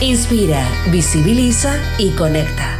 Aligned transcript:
Inspira, 0.00 0.66
visibiliza 0.86 1.76
y 1.98 2.12
conecta. 2.12 2.78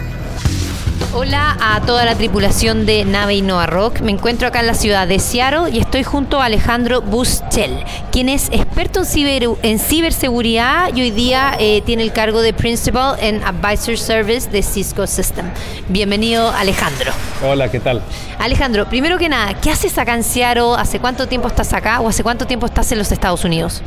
Hola 1.13 1.55
a 1.61 1.83
toda 1.83 2.07
la 2.07 2.15
tripulación 2.15 2.87
de 2.87 3.05
Nave 3.05 3.35
Innova 3.35 3.67
Rock. 3.67 4.01
Me 4.01 4.11
encuentro 4.11 4.49
acá 4.49 4.61
en 4.61 4.67
la 4.67 4.73
ciudad 4.73 5.07
de 5.07 5.19
Seattle 5.19 5.71
y 5.71 5.81
estoy 5.81 6.03
junto 6.03 6.41
a 6.41 6.47
Alejandro 6.47 7.03
Buschel, 7.03 7.85
quien 8.11 8.31
es 8.31 8.49
experto 8.53 9.03
en, 9.15 9.57
en 9.63 9.79
ciberseguridad 9.79 10.95
y 10.95 11.03
hoy 11.03 11.11
día 11.11 11.57
eh, 11.59 11.83
tiene 11.85 12.05
el 12.05 12.13
cargo 12.13 12.41
de 12.41 12.55
Principal 12.55 13.19
en 13.21 13.45
Advisor 13.45 13.99
Service 13.99 14.49
de 14.49 14.63
Cisco 14.63 15.07
System. 15.07 15.45
Bienvenido, 15.89 16.51
Alejandro. 16.51 17.13
Hola, 17.47 17.71
¿qué 17.71 17.81
tal? 17.81 18.01
Alejandro, 18.39 18.89
primero 18.89 19.19
que 19.19 19.29
nada, 19.29 19.61
¿qué 19.61 19.71
haces 19.71 19.99
acá 19.99 20.15
en 20.15 20.25
Seattle? 20.25 20.75
¿Hace 20.79 21.01
cuánto 21.01 21.29
tiempo 21.29 21.49
estás 21.49 21.75
acá 21.75 22.01
o 22.01 22.09
hace 22.09 22.23
cuánto 22.23 22.47
tiempo 22.47 22.65
estás 22.65 22.91
en 22.93 22.99
los 22.99 23.13
Estados 23.13 23.45
Unidos? 23.45 23.83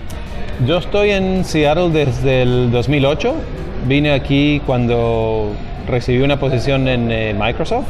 Yo 0.68 0.78
estoy 0.78 1.10
en 1.10 1.44
Seattle 1.44 1.90
desde 1.90 2.44
el 2.44 2.72
2008. 2.72 3.34
Vine 3.88 4.14
aquí 4.14 4.62
cuando 4.66 5.52
recibí 5.88 6.22
una 6.22 6.40
posición 6.40 6.88
en 6.88 7.12
eh, 7.12 7.36
Microsoft 7.38 7.88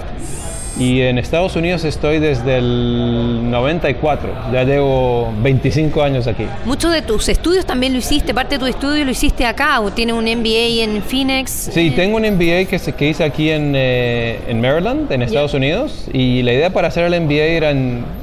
y 0.80 1.02
en 1.02 1.20
Estados 1.20 1.56
Unidos 1.56 1.84
estoy 1.84 2.18
desde 2.18 2.58
el 2.58 3.52
94, 3.52 4.30
ya 4.52 4.64
llevo 4.64 5.32
25 5.44 6.02
años 6.02 6.26
aquí. 6.26 6.48
Muchos 6.66 6.92
de 6.92 7.04
tus 7.04 7.30
estudios 7.30 7.66
también 7.66 7.94
lo 7.94 8.00
hiciste, 8.00 8.34
parte 8.34 8.56
de 8.56 8.60
tu 8.60 8.66
estudio 8.66 9.06
lo 9.06 9.12
hiciste 9.12 9.46
acá, 9.46 9.80
o 9.82 9.92
tienes 9.92 10.16
un 10.16 10.24
MBA 10.24 10.84
en 10.84 11.04
Phoenix. 11.04 11.70
Sí, 11.72 11.92
tengo 11.92 12.18
un 12.18 12.24
MBA 12.24 12.66
que, 12.66 12.80
que 12.98 13.10
hice 13.10 13.24
aquí 13.24 13.52
en, 13.52 13.74
eh, 13.76 14.40
en 14.48 14.62
Maryland, 14.62 15.12
en 15.12 15.22
Estados 15.22 15.54
Unidos, 15.54 16.08
y 16.12 16.42
la 16.42 16.54
idea 16.54 16.72
para 16.72 16.88
hacer 16.88 17.04
el 17.04 17.22
MBA 17.22 17.34
era 17.36 17.72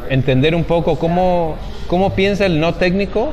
entender 0.08 0.56
un 0.56 0.64
poco 0.64 0.98
cómo, 0.98 1.54
cómo 1.86 2.14
piensa 2.14 2.46
el 2.46 2.58
no 2.58 2.74
técnico 2.74 3.32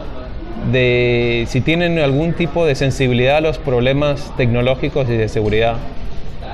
de 0.72 1.46
si 1.48 1.62
tienen 1.62 2.00
algún 2.00 2.34
tipo 2.34 2.66
de 2.66 2.76
sensibilidad 2.76 3.38
a 3.38 3.42
los 3.42 3.58
problemas 3.58 4.34
tecnológicos 4.38 5.10
y 5.10 5.14
de 5.14 5.30
seguridad. 5.30 5.76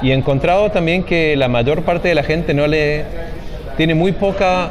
Y 0.02 0.12
he 0.12 0.14
encontrado 0.14 0.70
también 0.72 1.04
que 1.04 1.36
la 1.36 1.48
mayor 1.48 1.84
parte 1.84 2.10
de 2.10 2.16
la 2.16 2.24
gente 2.24 2.54
no 2.54 2.68
le 2.68 3.06
tiene 3.78 3.96
muy 3.96 4.12
poca 4.12 4.70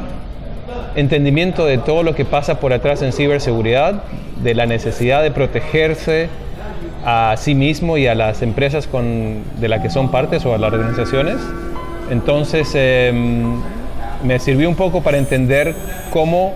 entendimiento 0.95 1.65
de 1.65 1.77
todo 1.77 2.03
lo 2.03 2.15
que 2.15 2.25
pasa 2.25 2.59
por 2.59 2.73
atrás 2.73 3.01
en 3.01 3.11
ciberseguridad, 3.11 4.03
de 4.41 4.53
la 4.53 4.65
necesidad 4.65 5.23
de 5.23 5.31
protegerse 5.31 6.29
a 7.05 7.35
sí 7.37 7.55
mismo 7.55 7.97
y 7.97 8.07
a 8.07 8.15
las 8.15 8.41
empresas 8.41 8.87
con, 8.87 9.43
de 9.59 9.67
las 9.67 9.81
que 9.81 9.89
son 9.89 10.11
partes 10.11 10.45
o 10.45 10.53
a 10.53 10.57
las 10.57 10.71
organizaciones. 10.71 11.37
Entonces 12.09 12.71
em, 12.75 13.61
me 14.23 14.39
sirvió 14.39 14.69
un 14.69 14.75
poco 14.75 15.01
para 15.01 15.17
entender 15.17 15.75
cómo 16.11 16.53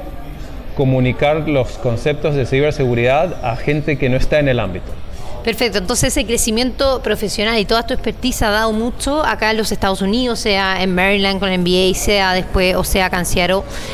comunicar 0.77 1.49
los 1.49 1.79
conceptos 1.79 2.35
de 2.35 2.45
ciberseguridad 2.45 3.43
a 3.43 3.55
gente 3.55 3.97
que 3.97 4.09
no 4.09 4.17
está 4.17 4.37
en 4.37 4.47
el 4.47 4.59
ámbito. 4.59 4.85
Perfecto, 5.43 5.79
entonces 5.79 6.09
ese 6.15 6.25
crecimiento 6.25 7.01
profesional 7.01 7.57
y 7.57 7.65
toda 7.65 7.83
tu 7.83 7.93
expertise 7.93 8.43
ha 8.43 8.51
dado 8.51 8.73
mucho 8.73 9.25
acá 9.25 9.49
en 9.51 9.57
los 9.57 9.71
Estados 9.71 10.01
Unidos, 10.01 10.39
sea 10.39 10.83
en 10.83 10.93
Maryland 10.93 11.39
con 11.39 11.49
el 11.49 11.59
MBA, 11.59 11.95
sea 11.95 12.33
después, 12.33 12.75
o 12.75 12.83
sea 12.83 13.07
acá 13.07 13.23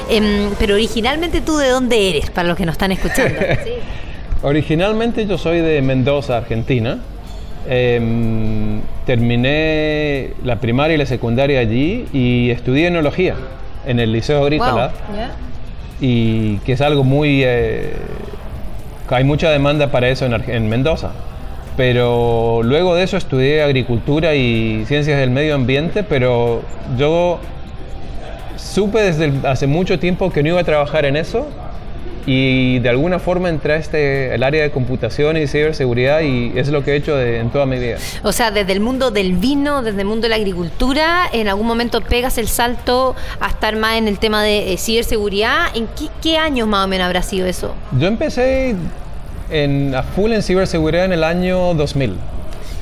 em, 0.10 0.50
pero 0.60 0.74
originalmente 0.74 1.40
tú 1.42 1.58
de 1.58 1.70
dónde 1.70 2.10
eres, 2.10 2.30
para 2.32 2.50
los 2.50 2.58
que 2.58 2.66
nos 2.66 2.74
están 2.74 2.92
escuchando. 2.92 3.40
Originalmente 4.42 5.26
yo 5.26 5.38
soy 5.38 5.60
de 5.60 5.82
Mendoza, 5.82 6.38
Argentina. 6.38 7.00
Em, 7.70 8.82
terminé 9.06 10.34
la 10.44 10.58
primaria 10.58 10.96
y 10.96 10.98
la 10.98 11.06
secundaria 11.06 11.62
allí 11.62 12.08
y 12.12 12.50
estudié 12.50 12.88
enología 12.88 13.36
en 13.86 14.02
el 14.02 14.12
Liceo 14.12 14.44
Agrícola. 14.44 14.92
Y 16.06 16.58
que 16.66 16.74
es 16.74 16.82
algo 16.82 17.06
muy... 17.06 17.44
Eh, 17.46 17.94
hay 19.08 19.24
mucha 19.24 19.50
demanda 19.52 19.92
para 19.92 20.10
eso 20.10 20.26
en 20.26 20.68
Mendoza. 20.68 21.12
Pero 21.78 22.62
luego 22.64 22.96
de 22.96 23.04
eso 23.04 23.16
estudié 23.16 23.64
agricultura 23.64 24.36
y 24.36 24.84
ciencias 24.86 25.18
del 25.18 25.30
medio 25.30 25.56
ambiente, 25.56 26.04
pero 26.04 26.62
yo 26.98 27.40
supe 28.58 29.00
desde 29.00 29.32
hace 29.48 29.66
mucho 29.66 29.98
tiempo 29.98 30.30
que 30.30 30.44
no 30.44 30.50
iba 30.50 30.60
a 30.60 30.64
trabajar 30.64 31.06
en 31.06 31.16
eso 31.16 31.48
y 32.26 32.80
de 32.80 32.90
alguna 32.90 33.20
forma 33.20 33.50
entré 33.50 33.74
a 33.74 33.78
este, 33.78 34.34
el 34.34 34.44
área 34.44 34.64
de 34.64 34.72
computación 34.72 35.38
y 35.38 35.48
ciberseguridad 35.48 36.22
y 36.22 36.52
es 36.56 36.70
lo 36.70 36.84
que 36.84 36.92
he 36.92 36.96
hecho 36.96 37.20
en 37.20 37.50
toda 37.50 37.66
mi 37.66 37.80
vida. 37.80 37.98
O 38.24 38.32
sea, 38.32 38.52
desde 38.52 38.72
el 38.74 38.80
mundo 38.80 39.12
del 39.12 39.34
vino, 39.34 39.82
desde 39.82 40.02
el 40.02 40.08
mundo 40.08 40.24
de 40.24 40.30
la 40.30 40.36
agricultura, 40.36 41.24
en 41.32 41.48
algún 41.48 41.68
momento 41.68 42.02
pegas 42.02 42.38
el 42.38 42.48
salto 42.48 43.16
a 43.40 43.48
estar 43.48 43.76
más 43.76 43.98
en 43.98 44.08
el 44.08 44.20
tema 44.20 44.44
de 44.44 44.74
eh, 44.74 44.78
ciberseguridad. 44.78 45.76
¿En 45.76 45.88
qué, 45.88 46.08
qué 46.22 46.38
años 46.38 46.68
más 46.68 46.86
o 46.86 46.88
menos 46.88 47.06
habrá 47.06 47.22
sido 47.22 47.48
eso? 47.48 47.76
Yo 48.00 48.08
empecé 48.08 48.76
en, 49.50 49.94
a 49.96 50.04
full 50.04 50.32
en 50.32 50.42
ciberseguridad 50.42 51.06
en 51.06 51.14
el 51.14 51.24
año 51.24 51.74
2000. 51.74 52.16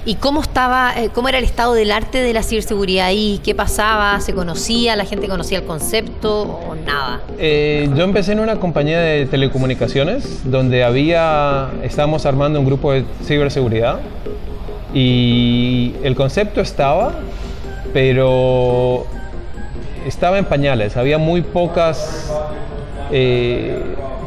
¿Y 0.03 0.15
cómo 0.15 0.41
estaba, 0.41 0.93
eh, 0.97 1.09
cómo 1.13 1.29
era 1.29 1.37
el 1.37 1.43
estado 1.43 1.73
del 1.75 1.91
arte 1.91 2.23
de 2.23 2.33
la 2.33 2.41
ciberseguridad 2.41 3.05
ahí? 3.05 3.39
¿Qué 3.43 3.53
pasaba? 3.53 4.19
¿Se 4.19 4.33
conocía? 4.33 4.95
¿La 4.95 5.05
gente 5.05 5.27
conocía 5.27 5.59
el 5.59 5.65
concepto 5.65 6.41
o 6.41 6.75
nada? 6.75 7.21
Eh, 7.37 7.87
yo 7.95 8.03
empecé 8.03 8.31
en 8.31 8.39
una 8.39 8.55
compañía 8.59 8.99
de 8.99 9.27
telecomunicaciones 9.27 10.41
donde 10.49 10.83
había, 10.83 11.69
estábamos 11.83 12.25
armando 12.25 12.59
un 12.59 12.65
grupo 12.65 12.93
de 12.93 13.05
ciberseguridad 13.23 13.99
y 14.91 15.93
el 16.01 16.15
concepto 16.15 16.61
estaba, 16.61 17.13
pero 17.93 19.05
estaba 20.07 20.39
en 20.39 20.45
pañales. 20.45 20.97
Había 20.97 21.19
muy 21.19 21.41
pocas 21.41 22.33
eh, 23.11 23.79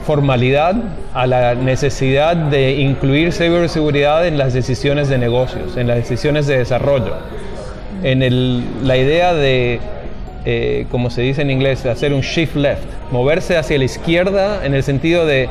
formalidad 0.07 0.77
a 1.15 1.27
la 1.27 1.55
necesidad 1.55 2.37
de 2.37 2.73
incluir 2.73 3.33
ciberseguridad 3.33 4.27
en 4.27 4.37
las 4.37 4.53
decisiones 4.53 5.09
de 5.09 5.19
negocios, 5.19 5.77
en 5.77 5.87
las 5.87 5.97
decisiones 5.97 6.47
de 6.47 6.59
desarrollo, 6.59 7.15
en 8.03 8.87
la 8.87 8.97
idea 8.97 9.33
de, 9.33 9.81
eh, 10.45 10.87
como 10.91 11.09
se 11.09 11.23
dice 11.23 11.43
en 11.43 11.51
inglés, 11.51 11.87
hacer 11.87 12.13
un 12.13 12.21
shift 12.21 12.57
left, 12.57 12.85
moverse 13.11 13.57
hacia 13.57 13.79
la 13.79 13.85
izquierda 13.85 14.65
en 14.67 14.75
el 14.75 14.83
sentido 14.83 15.25
de 15.25 15.49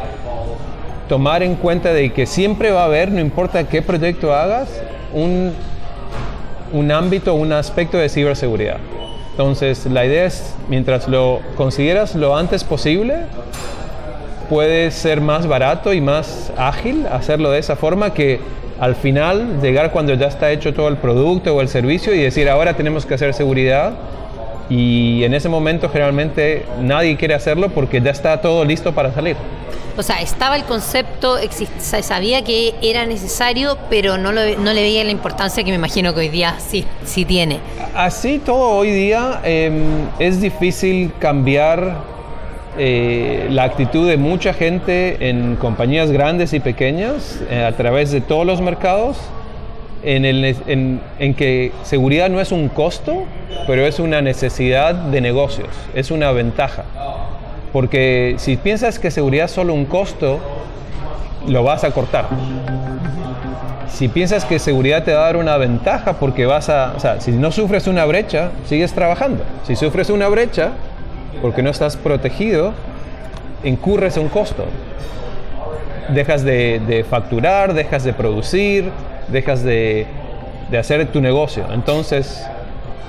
tomar 1.09 1.41
en 1.41 1.55
cuenta 1.55 1.93
de 1.93 2.11
que 2.11 2.25
siempre 2.25 2.71
va 2.71 2.83
a 2.83 2.85
haber, 2.85 3.11
no 3.11 3.19
importa 3.19 3.67
qué 3.67 3.81
proyecto 3.81 4.33
hagas, 4.33 4.69
un, 5.13 5.51
un 6.71 6.91
ámbito, 6.91 7.33
un 7.33 7.53
aspecto 7.53 7.97
de 7.97 8.09
ciberseguridad. 8.09 8.77
Entonces, 9.33 9.87
la 9.87 10.05
idea 10.05 10.25
es, 10.25 10.53
mientras 10.69 11.07
lo 11.07 11.41
consideras 11.57 12.13
lo 12.13 12.37
antes 12.37 12.63
posible, 12.63 13.21
puede 14.47 14.91
ser 14.91 15.21
más 15.21 15.47
barato 15.47 15.91
y 15.91 16.01
más 16.01 16.51
ágil 16.55 17.07
hacerlo 17.07 17.49
de 17.49 17.57
esa 17.57 17.75
forma 17.75 18.13
que 18.13 18.39
al 18.79 18.95
final 18.95 19.59
llegar 19.59 19.91
cuando 19.91 20.13
ya 20.13 20.27
está 20.27 20.51
hecho 20.51 20.75
todo 20.75 20.87
el 20.87 20.97
producto 20.97 21.55
o 21.55 21.61
el 21.61 21.67
servicio 21.67 22.13
y 22.13 22.19
decir 22.19 22.47
ahora 22.47 22.75
tenemos 22.75 23.07
que 23.07 23.15
hacer 23.15 23.33
seguridad 23.33 23.93
y 24.69 25.23
en 25.23 25.33
ese 25.33 25.49
momento 25.49 25.89
generalmente 25.89 26.65
nadie 26.81 27.17
quiere 27.17 27.33
hacerlo 27.33 27.69
porque 27.69 28.01
ya 28.01 28.11
está 28.11 28.41
todo 28.41 28.63
listo 28.65 28.93
para 28.93 29.13
salir. 29.13 29.35
O 29.95 30.01
sea, 30.01 30.21
estaba 30.21 30.55
el 30.55 30.63
concepto, 30.63 31.37
sabía 31.79 32.43
que 32.43 32.73
era 32.81 33.05
necesario, 33.05 33.77
pero 33.91 34.17
no, 34.17 34.31
no 34.31 34.73
le 34.73 34.81
veía 34.81 35.03
la 35.03 35.11
importancia 35.11 35.63
que 35.63 35.69
me 35.69 35.75
imagino 35.75 36.15
que 36.15 36.21
hoy 36.21 36.29
día 36.29 36.55
sí, 36.57 36.83
sí 37.05 37.25
tiene. 37.25 37.59
Así 37.93 38.39
todo 38.39 38.71
hoy 38.71 38.89
día 38.91 39.39
em, 39.43 40.07
es 40.17 40.41
difícil 40.41 41.11
cambiar 41.19 41.97
eh, 42.75 43.47
la 43.51 43.65
actitud 43.65 44.09
de 44.09 44.17
mucha 44.17 44.55
gente 44.55 45.29
en 45.29 45.57
compañías 45.57 46.09
grandes 46.09 46.53
y 46.53 46.59
pequeñas 46.59 47.39
eh, 47.51 47.63
a 47.63 47.77
través 47.77 48.11
de 48.11 48.19
todos 48.19 48.47
los 48.47 48.61
mercados 48.61 49.17
en, 50.03 50.25
el, 50.25 50.55
en, 51.19 51.33
que 51.33 51.71
seguridad 51.83 52.29
no 52.29 52.39
es 52.39 52.51
un 52.51 52.69
costo, 52.69 53.25
pero 53.67 53.85
es 53.85 53.99
una 53.99 54.21
necesidad 54.21 54.93
de 54.93 55.21
negocios, 55.21 55.69
es 55.93 56.11
una 56.11 56.31
ventaja. 56.31 56.83
Porque 57.71 58.35
si 58.37 58.57
piensas 58.57 58.99
que 58.99 59.11
seguridad 59.11 59.45
es 59.45 59.51
solo 59.51 59.73
un 59.73 59.85
costo, 59.85 60.39
lo 61.47 61.63
vas 61.63 61.83
a 61.83 61.91
cortar. 61.91 62.25
Si 63.89 64.07
piensas 64.07 64.45
que 64.45 64.59
seguridad 64.59 65.03
te 65.03 65.13
va 65.13 65.21
a 65.21 65.25
dar 65.25 65.37
una 65.37 65.57
ventaja 65.57 66.13
porque 66.13 66.45
vas 66.45 66.69
a, 66.69 66.93
o 66.95 66.99
sea, 66.99 67.21
si 67.21 67.31
no 67.31 67.51
sufres 67.51 67.87
una 67.87 68.05
brecha, 68.05 68.51
sigues 68.67 68.93
trabajando. 68.93 69.43
Si 69.67 69.75
sufres 69.75 70.09
una 70.09 70.27
brecha, 70.29 70.71
porque 71.41 71.61
no 71.61 71.69
estás 71.69 71.97
protegido, 71.97 72.73
incurres 73.63 74.17
un 74.17 74.29
costo. 74.29 74.65
Dejas 76.09 76.43
de, 76.43 77.05
facturar, 77.09 77.73
dejas 77.73 78.03
de 78.03 78.13
producir, 78.13 78.91
dejas 79.27 79.63
de, 79.63 80.05
de 80.69 80.77
hacer 80.77 81.05
tu 81.11 81.21
negocio. 81.21 81.65
Entonces, 81.73 82.45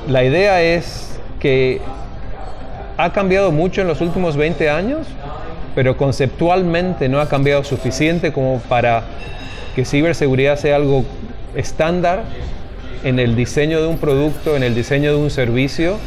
la 0.08 0.24
idea 0.24 0.62
es 0.62 1.18
que 1.40 1.80
ha 2.96 3.12
cambiado 3.12 3.50
mucho 3.50 3.80
en 3.80 3.88
los 3.88 4.00
últimos 4.00 4.36
20 4.36 4.70
años, 4.70 5.06
pero 5.74 5.96
conceptualmente 5.96 7.08
no 7.08 7.20
ha 7.20 7.28
cambiado 7.28 7.64
suficiente 7.64 8.32
como 8.32 8.60
para 8.60 9.02
que 9.74 9.84
ciberseguridad 9.84 10.56
sea 10.56 10.76
algo 10.76 11.04
estándar 11.56 12.22
en 13.02 13.18
el 13.18 13.36
diseño 13.36 13.80
de 13.80 13.88
un 13.88 13.98
producto, 13.98 14.56
en 14.56 14.62
el 14.62 14.74
diseño 14.74 15.10
de 15.10 15.16
un 15.16 15.30
servicio 15.30 15.98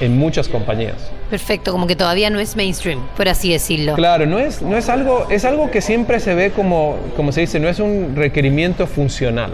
en 0.00 0.16
muchas 0.16 0.48
compañías. 0.48 1.10
Perfecto, 1.30 1.72
como 1.72 1.86
que 1.86 1.96
todavía 1.96 2.30
no 2.30 2.38
es 2.38 2.54
mainstream, 2.54 3.00
por 3.16 3.28
así 3.28 3.52
decirlo. 3.52 3.94
Claro, 3.94 4.26
no 4.26 4.38
es, 4.38 4.62
no 4.62 4.76
es 4.76 4.88
algo, 4.88 5.26
es 5.28 5.44
algo 5.44 5.70
que 5.70 5.80
siempre 5.80 6.20
se 6.20 6.34
ve 6.34 6.52
como, 6.52 6.96
como 7.16 7.32
se 7.32 7.40
dice, 7.40 7.58
no 7.58 7.68
es 7.68 7.80
un 7.80 8.14
requerimiento 8.14 8.86
funcional, 8.86 9.52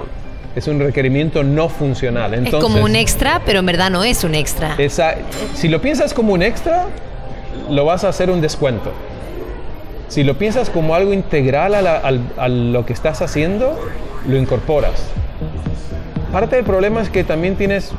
es 0.55 0.69
un 0.69 0.81
requerimiento 0.81 1.43
no 1.43 1.71
funcional. 1.71 2.35
Entonces, 2.35 2.61
es 2.61 2.63
como 2.63 2.85
un 2.85 2.95
extra, 2.95 3.41
pero 3.47 3.61
en 3.61 3.67
verdad 3.67 3.91
no 3.91 4.05
es 4.05 4.23
un 4.23 4.35
extra. 4.35 4.75
Esa, 4.77 5.15
si 5.55 5.69
lo 5.69 5.81
piensas 5.81 6.13
como 6.13 6.35
un 6.35 6.43
extra, 6.43 6.89
lo 7.71 7.87
vas 7.87 8.05
a 8.05 8.11
hacer 8.11 8.31
un 8.31 8.43
descuento. 8.43 8.93
Si 10.09 10.25
lo 10.25 10.37
piensas 10.37 10.69
como 10.69 10.95
algo 10.95 11.15
integral 11.15 11.75
a, 11.75 12.13
a 12.37 12.49
lo 12.49 12.85
que 12.85 12.93
estás 12.93 13.23
haciendo, 13.23 13.81
lo 14.29 14.37
incorporas. 14.37 15.07
Parte 16.31 16.57
del 16.57 16.67
problema 16.67 17.01
es 17.01 17.09
que 17.09 17.25
también 17.25 17.57
tienes 17.57 17.93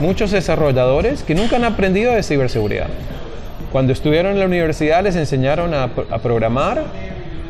muchos 0.00 0.30
desarrolladores 0.30 1.22
que 1.22 1.34
nunca 1.34 1.56
han 1.56 1.64
aprendido 1.64 2.14
de 2.14 2.22
ciberseguridad. 2.22 2.88
Cuando 3.72 3.92
estuvieron 3.92 4.32
en 4.32 4.38
la 4.38 4.46
universidad 4.46 5.02
les 5.02 5.16
enseñaron 5.16 5.74
a, 5.74 5.88
programar, 6.22 6.84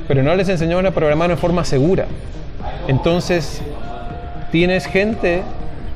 pero 0.08 0.22
no 0.22 0.34
les 0.34 0.48
enseñaron 0.48 0.86
a 0.86 0.90
programar 0.90 1.30
en 1.30 1.38
forma 1.38 1.64
segura. 1.64 2.06
Entonces, 2.88 3.60
tienes 4.50 4.86
gente 4.86 5.42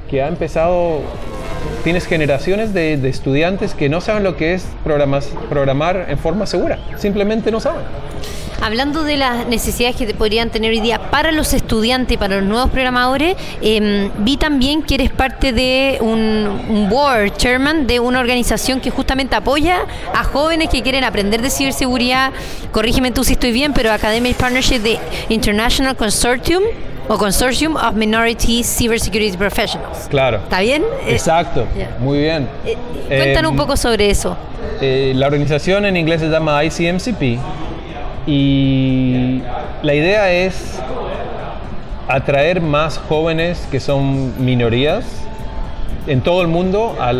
que 0.08 0.22
ha 0.22 0.28
empezado, 0.28 1.00
tienes 1.84 2.06
generaciones 2.06 2.74
de, 2.74 2.94
estudiantes 3.08 3.74
que 3.74 3.88
no 3.88 4.00
saben 4.00 4.24
lo 4.24 4.36
que 4.36 4.54
es 4.54 4.66
programar 4.84 6.06
en 6.08 6.18
forma 6.18 6.46
segura, 6.46 6.78
simplemente 6.96 7.50
no 7.50 7.60
saben. 7.60 7.82
Hablando 8.62 9.04
de 9.04 9.16
las 9.16 9.46
necesidades 9.46 9.96
que 9.96 10.06
podrían 10.12 10.50
tener 10.50 10.70
hoy 10.70 10.80
día 10.80 11.10
para 11.10 11.32
los 11.32 11.54
estudiantes 11.54 12.14
y 12.14 12.18
para 12.18 12.36
los 12.36 12.44
nuevos 12.44 12.68
programadores, 12.68 13.34
em, 13.62 14.10
vi 14.18 14.36
también 14.36 14.82
que 14.82 14.96
eres 14.96 15.10
parte 15.10 15.54
de 15.54 15.96
un, 16.00 16.88
board 16.90 17.36
chairman 17.38 17.86
de 17.86 18.00
una 18.00 18.20
organización 18.20 18.80
que 18.80 18.90
justamente 18.90 19.34
apoya 19.34 19.86
a 20.14 20.24
jóvenes 20.24 20.68
que 20.68 20.82
quieren 20.82 21.04
aprender 21.04 21.40
de 21.40 21.48
ciberseguridad. 21.48 22.32
Corrígeme 22.70 23.12
tú 23.12 23.24
si 23.24 23.32
estoy 23.32 23.52
bien, 23.52 23.72
pero 23.72 23.92
Academic 23.92 24.36
Partnership 24.36 24.80
de 24.80 24.98
International 25.30 25.96
Consortium 25.96 26.62
o 27.08 27.16
Consortium 27.16 27.76
of 27.76 27.94
Minority 27.94 28.62
Cybersecurity 28.62 29.38
Professionals. 29.38 30.06
Claro. 30.10 30.36
¿Está 30.38 30.60
bien? 30.60 30.82
Eh, 31.06 31.12
Exacto. 31.12 31.66
Muy 31.98 32.18
bien. 32.18 32.46
Eh, 32.66 32.76
cuéntanos 33.08 33.52
un 33.52 33.58
em, 33.58 33.64
poco 33.64 33.76
sobre 33.76 34.10
eso. 34.10 34.36
Eh, 34.82 35.12
la 35.16 35.26
organización 35.26 35.86
en 35.86 35.96
inglés 35.96 36.20
se 36.20 36.28
llama 36.28 36.62
ICMCP 36.62 37.38
y 38.30 39.42
la 39.82 39.92
idea 39.92 40.30
es 40.30 40.78
atraer 42.06 42.60
más 42.60 42.96
jóvenes 42.96 43.66
que 43.72 43.80
son 43.80 44.44
minorías 44.44 45.04
en 46.06 46.20
todo 46.20 46.40
el 46.40 46.46
mundo 46.46 46.96
a, 47.00 47.12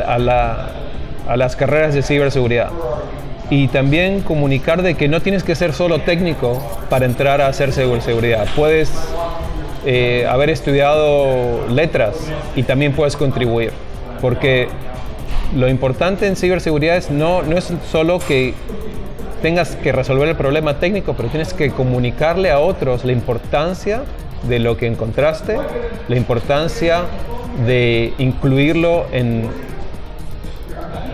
las 1.36 1.56
carreras 1.56 1.94
de 1.94 2.02
ciberseguridad. 2.02 2.70
Y 3.50 3.66
también 3.66 4.20
comunicar 4.20 4.82
de 4.82 4.94
que 4.94 5.08
no 5.08 5.20
tienes 5.20 5.42
que 5.42 5.56
ser 5.56 5.72
solo 5.72 6.02
técnico 6.02 6.62
para 6.88 7.06
entrar 7.06 7.40
a 7.40 7.48
hacer 7.48 7.72
ciberseguridad. 7.72 8.46
Puedes 8.54 8.92
eh, 9.84 10.24
haber 10.28 10.48
estudiado 10.48 11.66
letras 11.66 12.14
y 12.54 12.62
también 12.62 12.92
puedes 12.92 13.16
contribuir. 13.16 13.72
Porque 14.20 14.68
lo 15.56 15.68
importante 15.68 16.28
en 16.28 16.36
ciberseguridad 16.36 16.96
es 16.96 17.10
no, 17.10 17.42
no 17.42 17.58
es 17.58 17.72
solo 17.90 18.20
que 18.20 18.54
tengas 19.40 19.76
que 19.76 19.92
resolver 19.92 20.28
el 20.28 20.36
problema 20.36 20.78
técnico, 20.78 21.14
pero 21.14 21.28
tienes 21.28 21.54
que 21.54 21.70
comunicarle 21.70 22.50
a 22.50 22.58
otros 22.58 23.04
la 23.04 23.12
importancia 23.12 24.02
de 24.48 24.58
lo 24.58 24.76
que 24.76 24.86
encontraste, 24.86 25.58
la 26.08 26.16
importancia 26.16 27.02
de 27.66 28.14
incluirlo 28.18 29.06
en, 29.12 29.48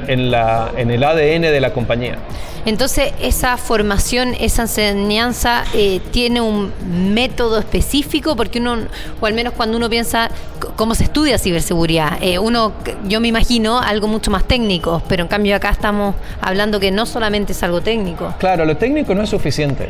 en, 0.06 0.30
la, 0.30 0.70
en 0.76 0.90
el 0.90 1.02
ADN 1.02 1.42
de 1.42 1.60
la 1.60 1.72
compañía. 1.72 2.18
Entonces, 2.66 3.12
esa 3.22 3.56
formación, 3.58 4.34
esa 4.40 4.62
enseñanza 4.62 5.62
eh, 5.72 6.00
tiene 6.10 6.40
un 6.40 6.72
método 7.14 7.60
específico, 7.60 8.34
porque 8.34 8.58
uno, 8.58 8.76
o 9.20 9.26
al 9.26 9.34
menos 9.34 9.52
cuando 9.52 9.76
uno 9.76 9.88
piensa 9.88 10.30
cómo 10.74 10.96
se 10.96 11.04
estudia 11.04 11.38
ciberseguridad, 11.38 12.18
eh, 12.20 12.40
uno, 12.40 12.72
yo 13.06 13.20
me 13.20 13.28
imagino 13.28 13.78
algo 13.78 14.08
mucho 14.08 14.32
más 14.32 14.42
técnico, 14.42 15.00
pero 15.08 15.22
en 15.22 15.28
cambio 15.28 15.54
acá 15.54 15.70
estamos 15.70 16.16
hablando 16.40 16.80
que 16.80 16.90
no 16.90 17.06
solamente 17.06 17.52
es 17.52 17.62
algo 17.62 17.82
técnico. 17.82 18.34
Claro, 18.40 18.64
lo 18.64 18.76
técnico 18.76 19.14
no 19.14 19.22
es 19.22 19.30
suficiente. 19.30 19.88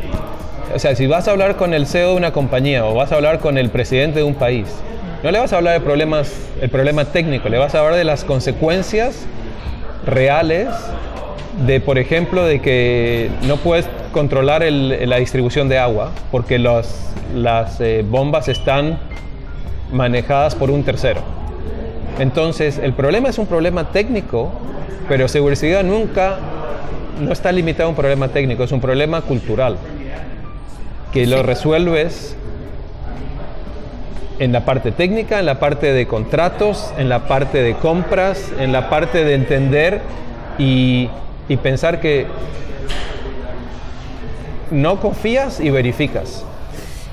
O 0.75 0.79
sea, 0.79 0.94
si 0.94 1.06
vas 1.06 1.29
a 1.29 1.31
hablar 1.31 1.56
con 1.56 1.72
el 1.72 1.87
CEO 1.87 2.11
de 2.11 2.17
una 2.17 2.32
compañía 2.34 2.84
o 2.84 2.94
vas 2.94 3.11
a 3.11 3.14
hablar 3.14 3.38
con 3.38 3.56
el 3.56 3.70
presidente 3.70 4.19
de 4.19 4.25
un 4.25 4.34
país, 4.34 4.67
no 5.22 5.31
le 5.31 5.38
vas 5.38 5.50
a 5.55 5.56
hablar 5.56 5.72
de 5.72 5.81
problemas, 5.81 6.31
el 6.61 6.69
problema 6.69 7.06
técnico, 7.06 7.49
le 7.49 7.56
vas 7.56 7.75
a 7.75 7.79
hablar 7.79 7.94
de 7.94 8.05
las 8.05 8.25
consecuencias 8.25 9.25
reales 10.05 10.69
de, 11.64 11.81
por 11.81 11.99
ejemplo, 11.99 12.44
de 12.44 12.61
que 12.61 13.31
no 13.47 13.56
puedes 13.56 13.88
controlar 14.12 14.62
la 14.70 15.17
distribución 15.17 15.69
de 15.69 15.79
agua 15.79 16.12
porque 16.31 16.58
las 16.58 17.81
eh, 17.81 18.05
bombas 18.08 18.49
están 18.49 18.99
manejadas 19.93 20.55
por 20.55 20.70
un 20.70 20.82
tercero. 20.82 21.20
Entonces, 22.19 22.79
el 22.79 22.93
problema 22.93 23.29
es 23.29 23.38
un 23.38 23.47
problema 23.47 23.91
técnico, 23.91 24.53
pero 25.08 25.29
seguridad 25.29 25.82
nunca 25.85 26.38
no 27.20 27.32
está 27.32 27.53
limitado 27.53 27.87
a 27.87 27.91
un 27.91 27.97
problema 27.97 28.29
técnico, 28.29 28.64
es 28.64 28.73
un 28.73 28.81
problema 28.81 29.23
cultural, 29.23 29.76
que 31.12 31.26
lo 31.26 31.43
resuelves 31.43 32.37
en 34.38 34.53
la 34.53 34.64
parte 34.64 34.93
técnica, 34.93 35.38
en 35.38 35.47
la 35.47 35.58
parte 35.58 35.93
de 35.93 36.06
contratos, 36.06 36.93
en 36.99 37.08
la 37.08 37.26
parte 37.26 37.62
de 37.62 37.75
compras, 37.75 38.53
en 38.58 38.73
la 38.73 38.91
parte 38.91 39.25
de 39.25 39.35
entender 39.35 40.00
y 40.58 41.08
y 41.48 41.56
pensar 41.56 42.00
que 42.00 42.26
no 44.70 45.00
confías 45.00 45.60
y 45.60 45.70
verificas. 45.70 46.44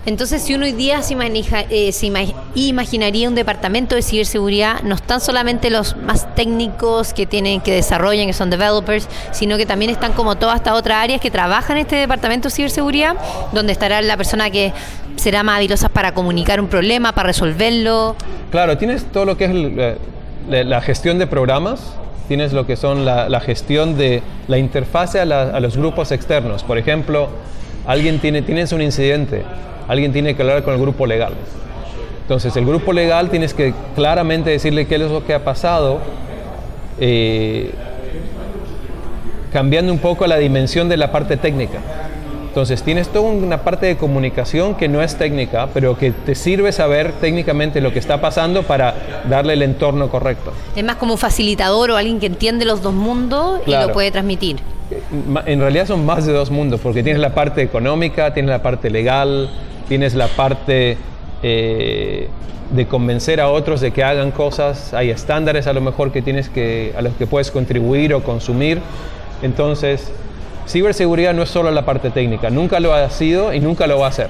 Entonces, 0.05 0.41
si 0.41 0.53
uno 0.53 0.65
hoy 0.65 0.73
día 0.73 1.01
se, 1.01 1.15
eh, 1.15 2.33
imaginaría 2.55 3.29
un 3.29 3.35
departamento 3.35 3.95
de 3.95 4.01
ciberseguridad, 4.01 4.81
no 4.83 4.95
están 4.95 5.21
solamente 5.21 5.69
los 5.69 5.95
más 5.95 6.35
técnicos 6.35 7.13
que 7.13 7.25
tienen 7.25 7.61
que 7.61 7.71
desarrollan, 7.71 8.27
que 8.27 8.33
son 8.33 8.49
developers, 8.49 9.07
sino 9.31 9.55
que 9.55 9.65
también 9.65 9.91
están 9.91 10.11
como 10.11 10.35
todas 10.35 10.57
estas 10.57 10.73
otras 10.73 11.01
áreas 11.01 11.21
que 11.21 11.31
trabajan 11.31 11.77
en 11.77 11.83
este 11.83 11.95
departamento 11.95 12.49
de 12.49 12.55
ciberseguridad, 12.55 13.15
donde 13.53 13.71
estará 13.71 14.01
la 14.01 14.17
persona 14.17 14.49
que 14.49 14.73
será 15.15 15.41
más 15.41 15.57
habilosa 15.59 15.87
para 15.87 16.13
comunicar 16.13 16.59
un 16.59 16.67
problema, 16.67 17.13
para 17.13 17.27
resolverlo. 17.27 18.17
Claro, 18.51 18.77
tienes 18.77 19.05
todo 19.05 19.23
lo 19.23 19.37
que 19.37 19.45
es 19.45 20.65
la 20.65 20.81
gestión 20.81 21.17
de 21.17 21.27
programas, 21.27 21.79
tienes 22.27 22.53
lo 22.53 22.65
que 22.65 22.75
son 22.75 23.05
la, 23.05 23.39
gestión 23.39 23.97
de 23.97 24.21
la 24.47 24.57
interfase 24.57 25.19
a, 25.19 25.25
los 25.59 25.77
grupos 25.77 26.11
externos. 26.11 26.63
Por 26.63 26.77
ejemplo, 26.77 27.29
alguien 27.85 28.19
tiene, 28.19 28.41
tienes 28.41 28.71
un 28.71 28.81
incidente, 28.81 29.43
alguien 29.87 30.13
tiene 30.13 30.35
que 30.35 30.41
hablar 30.41 30.63
con 30.63 30.73
el 30.73 30.79
grupo 30.79 31.05
legal. 31.05 31.33
Entonces, 32.21 32.55
el 32.55 32.65
grupo 32.65 32.93
legal 32.93 33.29
tienes 33.29 33.53
que 33.53 33.73
claramente 33.95 34.49
decirle 34.49 34.87
qué 34.87 34.95
es 34.95 35.01
lo 35.01 35.25
que 35.25 35.33
ha 35.33 35.43
pasado, 35.43 35.99
eh, 36.99 37.71
cambiando 39.51 39.91
un 39.91 39.99
poco 39.99 40.25
la 40.25 40.37
dimensión 40.37 40.87
de 40.87 40.97
la 40.97 41.11
parte 41.11 41.37
técnica. 41.37 41.79
Entonces 42.53 42.83
tienes 42.83 43.07
toda 43.07 43.31
una 43.31 43.63
parte 43.63 43.87
de 43.87 43.97
comunicación 43.97 44.75
que 44.75 44.87
no 44.87 45.01
es 45.01 45.15
técnica, 45.15 45.69
pero 45.73 45.97
que 45.97 46.11
te 46.11 46.35
sirve 46.35 46.71
saber 46.71 47.11
técnicamente 47.13 47.81
lo 47.81 47.91
que 47.91 47.97
está 47.97 48.21
pasando 48.21 48.61
para 48.61 48.93
darle 49.27 49.53
el 49.53 49.63
entorno 49.63 50.07
correcto. 50.07 50.53
Es 50.75 50.83
más 50.83 50.97
como 50.97 51.13
un 51.13 51.17
facilitador 51.17 51.89
o 51.89 51.97
alguien 51.97 52.19
que 52.19 52.27
entiende 52.27 52.63
los 52.63 52.83
dos 52.83 52.93
mundos 52.93 53.61
y 53.65 53.71
lo 53.71 53.91
puede 53.91 54.11
transmitir. 54.11 54.57
En 55.47 55.61
realidad 55.61 55.87
son 55.87 56.05
más 56.05 56.27
de 56.27 56.33
dos 56.33 56.51
mundos, 56.51 56.79
porque 56.79 57.01
tienes 57.01 57.19
la 57.19 57.33
parte 57.33 57.63
económica, 57.63 58.35
tienes 58.35 58.51
la 58.51 58.61
parte 58.61 58.91
legal, 58.91 59.49
tienes 59.87 60.13
la 60.13 60.27
parte 60.27 60.95
eh, 61.41 62.29
de 62.69 62.85
convencer 62.85 63.41
a 63.41 63.49
otros 63.49 63.81
de 63.81 63.89
que 63.89 64.03
hagan 64.03 64.29
cosas, 64.29 64.93
hay 64.93 65.09
estándares 65.09 65.65
a 65.65 65.73
lo 65.73 65.81
mejor 65.81 66.11
que 66.11 66.21
tienes 66.21 66.49
que, 66.49 66.93
a 66.95 67.01
los 67.01 67.15
que 67.15 67.25
puedes 67.25 67.49
contribuir 67.49 68.13
o 68.13 68.21
consumir. 68.21 68.79
Entonces, 69.41 70.11
Ciberseguridad 70.67 71.33
no 71.33 71.43
es 71.43 71.49
solo 71.49 71.71
la 71.71 71.85
parte 71.85 72.09
técnica, 72.09 72.49
nunca 72.49 72.79
lo 72.79 72.93
ha 72.93 73.09
sido 73.09 73.53
y 73.53 73.59
nunca 73.59 73.87
lo 73.87 73.99
va 73.99 74.07
a 74.07 74.11
ser. 74.11 74.29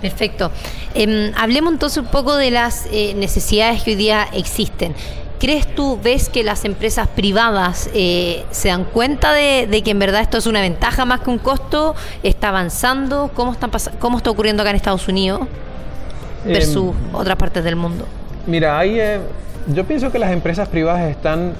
Perfecto. 0.00 0.50
Em, 0.94 1.32
hablemos 1.36 1.72
entonces 1.72 1.98
un 1.98 2.10
poco 2.10 2.36
de 2.36 2.50
las 2.50 2.86
eh, 2.92 3.14
necesidades 3.14 3.82
que 3.82 3.92
hoy 3.92 3.96
día 3.96 4.28
existen. 4.32 4.94
¿Crees 5.40 5.74
tú, 5.74 5.98
ves 6.02 6.28
que 6.28 6.42
las 6.44 6.64
empresas 6.64 7.08
privadas 7.08 7.90
eh, 7.94 8.44
se 8.50 8.68
dan 8.68 8.84
cuenta 8.84 9.32
de, 9.32 9.82
que 9.84 9.90
en 9.90 9.98
verdad 9.98 10.20
esto 10.20 10.38
es 10.38 10.46
una 10.46 10.60
ventaja 10.60 11.04
más 11.04 11.20
que 11.20 11.30
un 11.30 11.38
costo? 11.38 11.94
¿Está 12.22 12.48
avanzando? 12.48 13.30
¿Cómo, 13.34 13.52
están 13.52 13.70
¿Cómo 13.98 14.18
está 14.18 14.30
ocurriendo 14.30 14.62
acá 14.62 14.70
en 14.70 14.76
Estados 14.76 15.08
Unidos? 15.08 15.40
versus 16.44 16.94
otras 17.12 17.36
partes 17.36 17.64
del 17.64 17.76
mundo? 17.76 18.06
Mira, 18.46 18.78
hay, 18.78 19.00
eh, 19.00 19.18
yo 19.68 19.84
pienso 19.84 20.12
que 20.12 20.18
las 20.18 20.30
empresas 20.30 20.68
privadas 20.68 21.10
están 21.10 21.54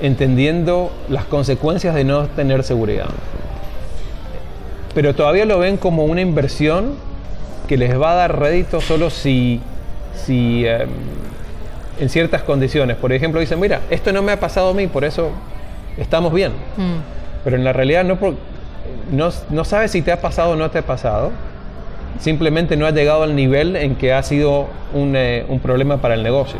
entendiendo 0.00 0.92
las 1.08 1.24
consecuencias 1.24 1.94
de 1.94 2.04
no 2.04 2.26
tener 2.26 2.64
seguridad. 2.64 3.08
Pero 4.94 5.14
todavía 5.14 5.44
lo 5.44 5.58
ven 5.58 5.76
como 5.76 6.04
una 6.04 6.20
inversión 6.20 6.94
que 7.68 7.76
les 7.76 8.00
va 8.00 8.12
a 8.12 8.14
dar 8.14 8.38
rédito 8.38 8.80
solo 8.80 9.10
si, 9.10 9.60
si 10.14 10.66
em, 10.66 10.88
en 11.98 12.08
ciertas 12.08 12.42
condiciones. 12.42 12.96
Por 12.96 13.12
ejemplo, 13.12 13.40
dicen, 13.40 13.58
mira, 13.58 13.80
esto 13.90 14.12
no 14.12 14.22
me 14.22 14.32
ha 14.32 14.40
pasado 14.40 14.70
a 14.70 14.74
mí, 14.74 14.86
por 14.86 15.04
eso 15.04 15.30
estamos 15.96 16.32
bien. 16.32 16.52
Mm. 16.76 16.96
Pero 17.42 17.56
en 17.56 17.64
la 17.64 17.72
realidad 17.72 18.04
no, 18.04 18.18
no, 19.10 19.30
no 19.50 19.64
sabes 19.64 19.90
si 19.90 20.02
te 20.02 20.12
ha 20.12 20.20
pasado 20.20 20.52
o 20.52 20.56
no 20.56 20.70
te 20.70 20.78
ha 20.78 20.82
pasado. 20.82 21.32
Simplemente 22.20 22.76
no 22.76 22.86
ha 22.86 22.92
llegado 22.92 23.24
al 23.24 23.34
nivel 23.34 23.74
en 23.76 23.96
que 23.96 24.12
ha 24.12 24.22
sido 24.22 24.68
un, 24.92 25.16
eh, 25.16 25.44
un 25.48 25.58
problema 25.58 25.98
para 25.98 26.14
el 26.14 26.22
negocio. 26.22 26.58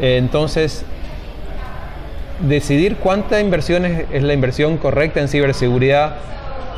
entonces, 0.00 0.84
decidir 2.42 2.96
cuánta 2.96 3.40
inversión 3.40 3.84
es, 3.84 4.22
la 4.22 4.32
inversión 4.32 4.76
correcta 4.76 5.20
en 5.20 5.28
ciberseguridad 5.28 6.16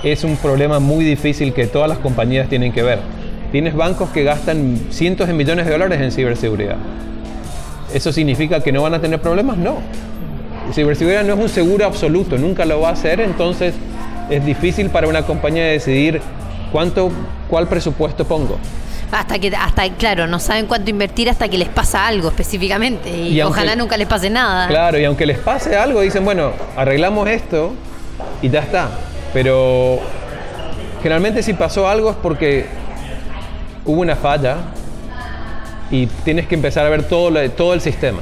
es 0.03 0.25
un 0.25 0.37
problema 0.37 0.79
muy 0.81 1.05
difícil 1.05 1.53
que 1.55 1.67
todas 1.67 1.89
las 1.89 1.99
compañías 1.99 2.49
tienen 2.49 2.73
que 2.73 2.83
ver. 2.83 2.99
Tienes 3.53 3.75
bancos 3.75 4.11
que 4.11 4.25
gastan 4.25 4.79
cientos 4.91 5.27
de 5.27 5.33
millones 5.33 5.67
de 5.67 5.73
dólares 5.73 6.01
en 6.01 6.13
ciberseguridad. 6.13 6.77
¿Eso 7.93 8.13
significa 8.13 8.61
que 8.61 8.73
no 8.73 8.83
van 8.83 8.95
a 8.95 9.01
tener 9.01 9.21
problemas? 9.21 9.57
No. 9.57 9.79
Ciberseguridad 10.73 11.25
no 11.25 11.35
es 11.35 11.41
un 11.41 11.49
seguro 11.49 11.87
absoluto, 11.87 12.37
nunca 12.37 12.65
lo 12.65 12.81
va 12.81 12.91
a 12.91 12.93
hacer, 12.93 13.21
entonces 13.21 13.75
es 14.31 14.45
difícil 14.45 14.91
para 14.91 15.07
una 15.07 15.23
compañía 15.23 15.65
decidir 15.67 16.21
cuánto, 16.73 17.11
cuál 17.49 17.69
presupuesto 17.69 18.25
pongo 18.25 18.59
hasta 19.15 19.39
que 19.39 19.55
hasta 19.55 19.89
claro 19.91 20.27
no 20.27 20.39
saben 20.39 20.67
cuánto 20.67 20.91
invertir 20.91 21.31
hasta 21.31 21.49
que 21.49 21.59
les 21.59 21.69
pasa 21.69 22.07
algo 22.07 22.29
específicamente. 22.29 23.11
Y, 23.11 23.41
ojalá 23.43 23.77
nunca 23.77 23.97
les 23.97 24.09
pase 24.09 24.31
nada. 24.31 24.67
Claro 24.69 24.99
y 24.99 25.05
aunque 25.05 25.27
les 25.27 25.39
pase 25.39 25.77
algo 25.77 26.01
dicen 26.01 26.25
bueno 26.25 26.53
arreglamos 26.77 27.29
esto 27.29 27.73
y 28.43 28.51
ya 28.51 28.61
está 28.61 28.91
pero 29.33 30.01
generalmente 31.03 31.43
si 31.43 31.55
pasó 31.55 31.89
algo 31.89 32.11
es 32.11 32.17
porque 32.17 32.67
hubo 33.85 34.01
una 34.01 34.17
falla 34.17 34.57
y 35.91 36.07
tienes 36.07 36.47
que 36.47 36.55
empezar 36.55 36.87
a 36.87 36.89
ver 36.89 37.07
todo, 37.07 37.51
todo 37.51 37.75
el 37.75 37.81
sistema. 37.81 38.21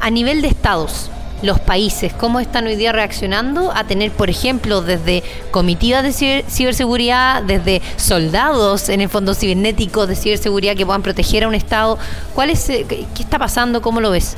A 0.00 0.10
nivel 0.10 0.42
de 0.42 0.48
estados 0.48 1.10
los 1.44 1.60
países, 1.60 2.12
cómo 2.12 2.40
están 2.40 2.66
hoy 2.66 2.76
día 2.76 2.92
reaccionando 2.92 3.72
a 3.74 3.84
tener, 3.84 4.10
por 4.10 4.30
ejemplo, 4.30 4.82
desde 4.82 5.22
comitivas 5.50 6.02
de 6.02 6.44
ciberseguridad, 6.48 7.42
desde 7.42 7.82
soldados 7.96 8.88
en 8.88 9.00
el 9.00 9.08
fondo 9.08 9.34
cibernético 9.34 10.06
de 10.06 10.16
ciberseguridad 10.16 10.76
que 10.76 10.84
puedan 10.84 11.02
proteger 11.02 11.44
a 11.44 11.48
un 11.48 11.54
Estado. 11.54 11.98
¿Cuál 12.34 12.50
es, 12.50 12.68
eh, 12.70 12.86
¿Qué 12.88 13.22
está 13.22 13.38
pasando? 13.38 13.80
¿Cómo 13.82 14.00
lo 14.00 14.10
ves? 14.10 14.36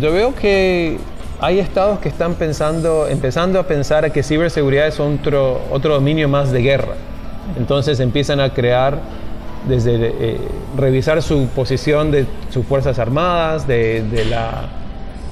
Yo 0.00 0.12
veo 0.12 0.34
que 0.34 0.98
hay 1.40 1.58
estados 1.58 2.00
que 2.00 2.08
están 2.08 2.34
pensando, 2.34 3.06
empezando 3.08 3.58
a 3.60 3.66
pensar 3.66 4.10
que 4.12 4.22
ciberseguridad 4.22 4.86
es 4.86 4.98
otro, 5.00 5.60
otro 5.70 5.94
dominio 5.94 6.28
más 6.28 6.50
de 6.50 6.62
guerra. 6.62 6.94
Entonces 7.56 8.00
empiezan 8.00 8.40
a 8.40 8.52
crear 8.52 8.98
desde 9.68 9.94
eh, 9.94 10.38
revisar 10.76 11.22
su 11.22 11.46
posición 11.48 12.10
de 12.10 12.26
sus 12.50 12.64
fuerzas 12.66 12.98
armadas, 12.98 13.66
de, 13.66 14.02
de 14.02 14.24
la 14.24 14.68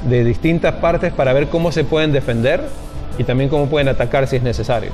de 0.04 0.24
distintas 0.24 0.74
partes 0.74 1.12
para 1.12 1.32
ver 1.32 1.48
cómo 1.48 1.72
se 1.72 1.84
pueden 1.84 2.12
defender 2.12 2.62
y 3.18 3.24
también 3.24 3.48
cómo 3.48 3.66
pueden 3.66 3.88
atacar 3.88 4.26
si 4.26 4.36
es 4.36 4.42
necesario. 4.42 4.92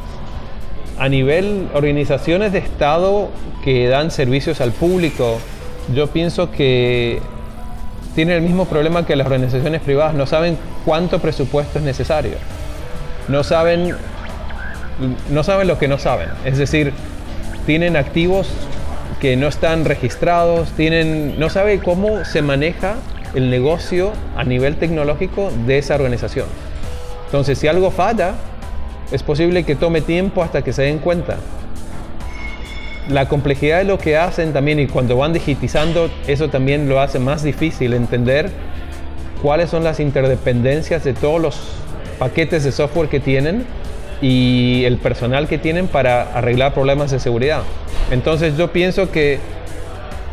A 0.99 1.09
nivel 1.09 1.69
organizaciones 1.75 2.53
de 2.53 2.59
Estado 2.59 3.31
que 3.65 3.89
dan 3.89 4.11
servicios 4.11 4.61
al 4.61 4.73
público, 4.73 5.39
yo 5.95 6.09
pienso 6.09 6.51
que 6.51 7.21
tienen 8.15 8.37
el 8.37 8.43
mismo 8.43 8.67
problema 8.67 9.07
que 9.07 9.17
las 9.17 9.27
organizaciones 9.27 9.81
privadas, 9.81 10.15
no 10.15 10.27
saben 10.27 10.59
cuánto 10.85 11.21
presupuesto 11.21 11.79
es 11.79 11.85
necesario. 11.85 12.35
No 13.29 13.45
saben, 13.45 13.95
no 15.31 15.43
saben 15.43 15.69
lo 15.69 15.79
que 15.79 15.89
no 15.89 15.99
saben. 15.99 16.29
Es 16.45 16.59
decir, 16.59 16.93
tienen 17.67 17.97
activos 17.97 18.49
que 19.21 19.37
no 19.37 19.49
están 19.49 19.85
registrados, 19.85 20.71
tienen, 20.73 21.39
no 21.39 21.51
sabe 21.51 21.79
cómo 21.79 22.25
se 22.25 22.43
maneja 22.43 22.97
el 23.35 23.51
negocio 23.51 24.13
a 24.37 24.45
nivel 24.45 24.77
tecnológico 24.77 25.51
de 25.67 25.79
esa 25.79 25.95
organización. 25.95 26.47
Entonces, 27.27 27.59
si 27.59 27.69
algo 27.69 27.91
falla, 27.91 28.35
es 29.13 29.23
posible 29.23 29.65
que 29.65 29.77
tome 29.77 30.01
tiempo 30.01 30.43
hasta 30.43 30.63
que 30.63 30.73
se 30.73 30.83
den 30.83 30.99
cuenta. 30.99 31.37
La 33.09 33.29
complejidad 33.29 33.79
de 33.79 33.85
lo 33.85 33.99
que 33.99 34.17
hacen 34.17 34.53
también 34.53 34.79
y 34.79 34.87
cuando 34.87 35.17
van 35.17 35.33
digitizando, 35.33 36.11
eso 36.27 36.49
también 36.49 36.89
lo 36.89 37.01
hace 37.01 37.19
más 37.19 37.43
difícil 37.43 37.95
entender 37.95 38.51
cuáles 39.43 39.71
son 39.71 39.85
las 39.85 40.01
interdependencias 40.01 41.03
de 41.03 41.15
todos 41.15 41.41
los 41.41 41.59
paquetes 42.19 42.65
de 42.65 42.73
software 42.73 43.09
que 43.09 43.21
tienen 43.21 43.65
y 44.21 44.85
el 44.85 44.99
personal 44.99 45.49
que 45.49 45.59
tienen 45.59 45.89
para 45.89 46.23
arreglar 46.35 46.75
problemas 46.75 47.11
de 47.11 47.19
seguridad. 47.19 47.63
Entonces 48.11 48.57
yo 48.57 48.71
pienso 48.71 49.11
que 49.11 49.39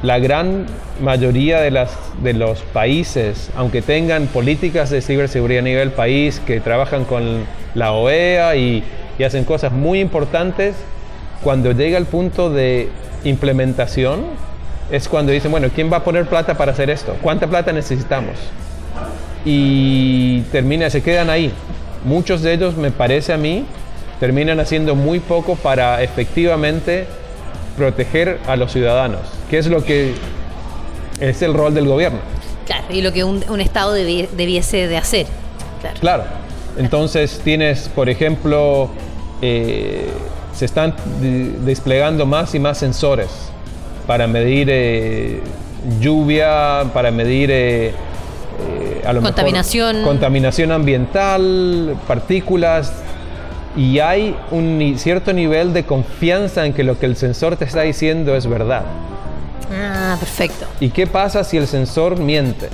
la 0.03 0.19
gran 0.19 0.65
mayoría 1.01 1.59
de, 1.59 1.71
las, 1.71 1.91
de 2.21 2.33
los 2.33 2.61
países, 2.61 3.49
aunque 3.55 3.81
tengan 3.81 4.27
políticas 4.27 4.89
de 4.89 5.01
ciberseguridad 5.01 5.61
a 5.61 5.63
nivel 5.63 5.91
país, 5.91 6.39
que 6.45 6.59
trabajan 6.59 7.05
con 7.05 7.45
la 7.73 7.91
OEA 7.91 8.55
y, 8.55 8.83
hacen 9.25 9.45
cosas 9.45 9.71
muy 9.71 9.99
importantes, 9.99 10.75
cuando 11.43 11.71
llega 11.71 11.97
el 11.97 12.05
punto 12.05 12.51
de 12.51 12.89
implementación, 13.23 14.25
es 14.91 15.09
cuando 15.09 15.31
dicen, 15.31 15.49
bueno, 15.49 15.69
¿quién 15.73 15.91
va 15.91 15.97
a 15.97 16.03
poner 16.03 16.27
plata 16.27 16.55
para 16.55 16.71
hacer 16.71 16.91
esto? 16.91 17.15
¿Cuánta 17.21 17.47
plata 17.47 17.71
necesitamos? 17.71 18.35
Y 19.43 20.41
termina, 20.51 20.91
se 20.91 21.01
quedan 21.01 21.31
ahí. 21.31 21.51
Muchos 22.05 22.43
de 22.43 22.53
ellos, 22.53 22.77
me 22.77 22.91
parece 22.91 23.33
a 23.33 23.37
mí, 23.37 23.65
terminan 24.19 24.59
haciendo 24.59 24.93
muy 24.93 25.19
poco 25.19 25.55
para 25.55 26.03
efectivamente 26.03 27.07
proteger 27.77 28.39
a 28.47 28.55
los 28.55 28.73
ciudadanos, 28.73 29.21
que 29.49 29.59
es 29.59 29.67
lo 29.67 29.83
que 29.85 30.15
es 31.19 31.41
el 31.41 31.53
rol 31.53 31.73
del 31.73 31.87
gobierno. 31.87 32.19
Claro, 32.65 32.85
y 32.89 33.01
lo 33.01 33.13
que 33.13 33.23
un, 33.23 33.61
Estado 33.61 33.93
debiese 33.93 34.87
de 34.87 34.97
hacer. 34.97 35.27
Claro. 36.01 36.23
Entonces 36.77 37.39
tienes, 37.43 37.89
por 37.89 38.09
ejemplo, 38.09 38.89
eh, 39.41 40.09
se 40.53 40.65
están 40.65 40.95
desplegando 41.65 42.25
más 42.25 42.53
y 42.55 42.59
más 42.59 42.77
sensores 42.77 43.29
para 44.05 44.27
medir 44.27 44.67
eh, 44.69 45.41
lluvia, 45.99 46.85
para 46.93 47.11
medir 47.11 47.49
eh, 47.51 47.93
contaminación. 49.21 50.03
contaminación 50.03 50.71
ambiental, 50.71 51.95
partículas, 52.07 52.91
y 53.77 53.99
hay 53.99 54.35
un 54.49 54.95
cierto 54.97 55.31
nivel 55.31 55.71
de 55.71 55.85
confianza 55.85 56.65
en 56.65 56.73
que 56.73 56.83
lo 56.83 56.99
que 56.99 57.05
el 57.05 57.15
sensor 57.15 57.57
te 57.57 57.65
está 57.65 57.81
diciendo 57.81 58.35
es 58.35 58.47
verdad. 58.47 58.81
Ah, 59.71 60.17
perfecto. 60.19 60.65
¿Y 60.79 60.89
qué 60.89 61.05
pasa 61.05 61.43
si 61.43 61.57
el 61.57 61.67
sensor 61.67 62.17
miente? 62.17 62.69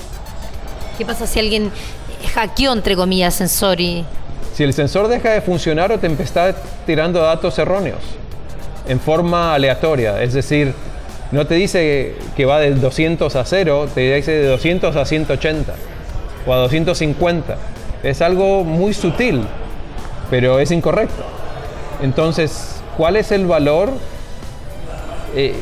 ¿Qué 0.98 1.06
pasa 1.06 1.28
si 1.28 1.40
alguien 1.40 1.72
hackeó, 2.34 2.72
entre 2.72 2.96
comillas, 2.96 3.42
el 3.42 3.50
sensor 3.50 3.82
y... 3.82 4.06
Si 4.54 4.64
el 4.64 4.74
sensor 4.74 5.10
deja 5.10 5.32
de 5.32 5.42
funcionar 5.42 5.92
o 5.92 6.00
te 6.00 6.08
está 6.24 6.56
tirando 6.86 7.22
datos 7.22 7.60
erróneos 7.60 8.00
en 8.88 9.00
forma 9.00 9.54
aleatoria, 9.56 10.22
es 10.22 10.34
decir, 10.34 10.74
no 11.32 11.46
te 11.46 11.56
dice 11.56 12.16
que 12.38 12.46
va 12.46 12.60
de 12.60 12.76
200 12.76 13.36
a 13.36 13.44
0, 13.44 13.90
te 13.94 14.16
dice 14.16 14.32
de 14.32 14.48
200 14.48 14.96
a 14.96 15.06
180 15.06 15.74
o 16.46 16.54
a 16.54 16.58
250. 16.58 17.58
Es 18.04 18.22
algo 18.22 18.64
muy 18.64 18.94
sutil 18.94 19.42
pero 20.34 20.58
es 20.58 20.72
incorrecto. 20.72 21.24
Entonces, 22.02 22.82
¿cuál 22.98 23.18
es 23.18 23.32
el 23.32 23.46
valor? 23.46 23.92
Eh, 25.36 25.54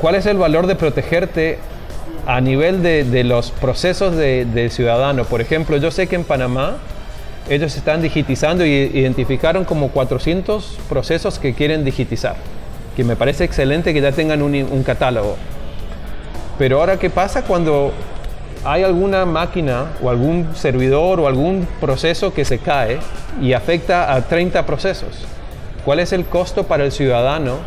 ¿Cuál 0.00 0.14
es 0.14 0.24
el 0.24 0.38
valor 0.38 0.66
de 0.66 0.74
protegerte 0.74 1.58
a 2.26 2.40
nivel 2.40 2.82
de, 2.82 3.24
los 3.24 3.50
procesos 3.50 4.16
de, 4.16 4.70
ciudadano? 4.72 5.24
Por 5.24 5.42
ejemplo, 5.42 5.76
yo 5.76 5.90
sé 5.90 6.06
que 6.06 6.16
en 6.16 6.24
Panamá 6.24 6.78
ellos 7.50 7.76
están 7.76 8.00
digitizando 8.00 8.64
y 8.64 8.70
identificaron 8.70 9.66
como 9.66 9.90
400 9.90 10.78
procesos 10.88 11.38
que 11.38 11.52
quieren 11.52 11.84
digitizar, 11.84 12.36
que 12.96 13.04
me 13.04 13.16
parece 13.16 13.44
excelente 13.44 13.92
que 13.92 14.00
ya 14.00 14.12
tengan 14.12 14.40
un, 14.40 14.54
un 14.54 14.82
catálogo. 14.82 15.36
Pero 16.58 16.80
ahora, 16.80 16.98
¿qué 16.98 17.10
pasa 17.10 17.42
cuando 17.42 17.92
hay 18.66 18.82
alguna 18.82 19.24
máquina 19.24 19.86
o 20.02 20.10
algún 20.10 20.48
servidor 20.54 21.20
o 21.20 21.28
algún 21.28 21.68
proceso 21.80 22.34
que 22.34 22.44
se 22.44 22.58
cae 22.58 22.98
y 23.40 23.52
afecta 23.52 24.12
a 24.12 24.22
30 24.22 24.66
procesos. 24.66 25.24
¿Cuál 25.84 26.00
es 26.00 26.12
el 26.12 26.24
costo 26.24 26.64
para 26.64 26.84
el 26.84 26.90
ciudadano? 26.90 27.58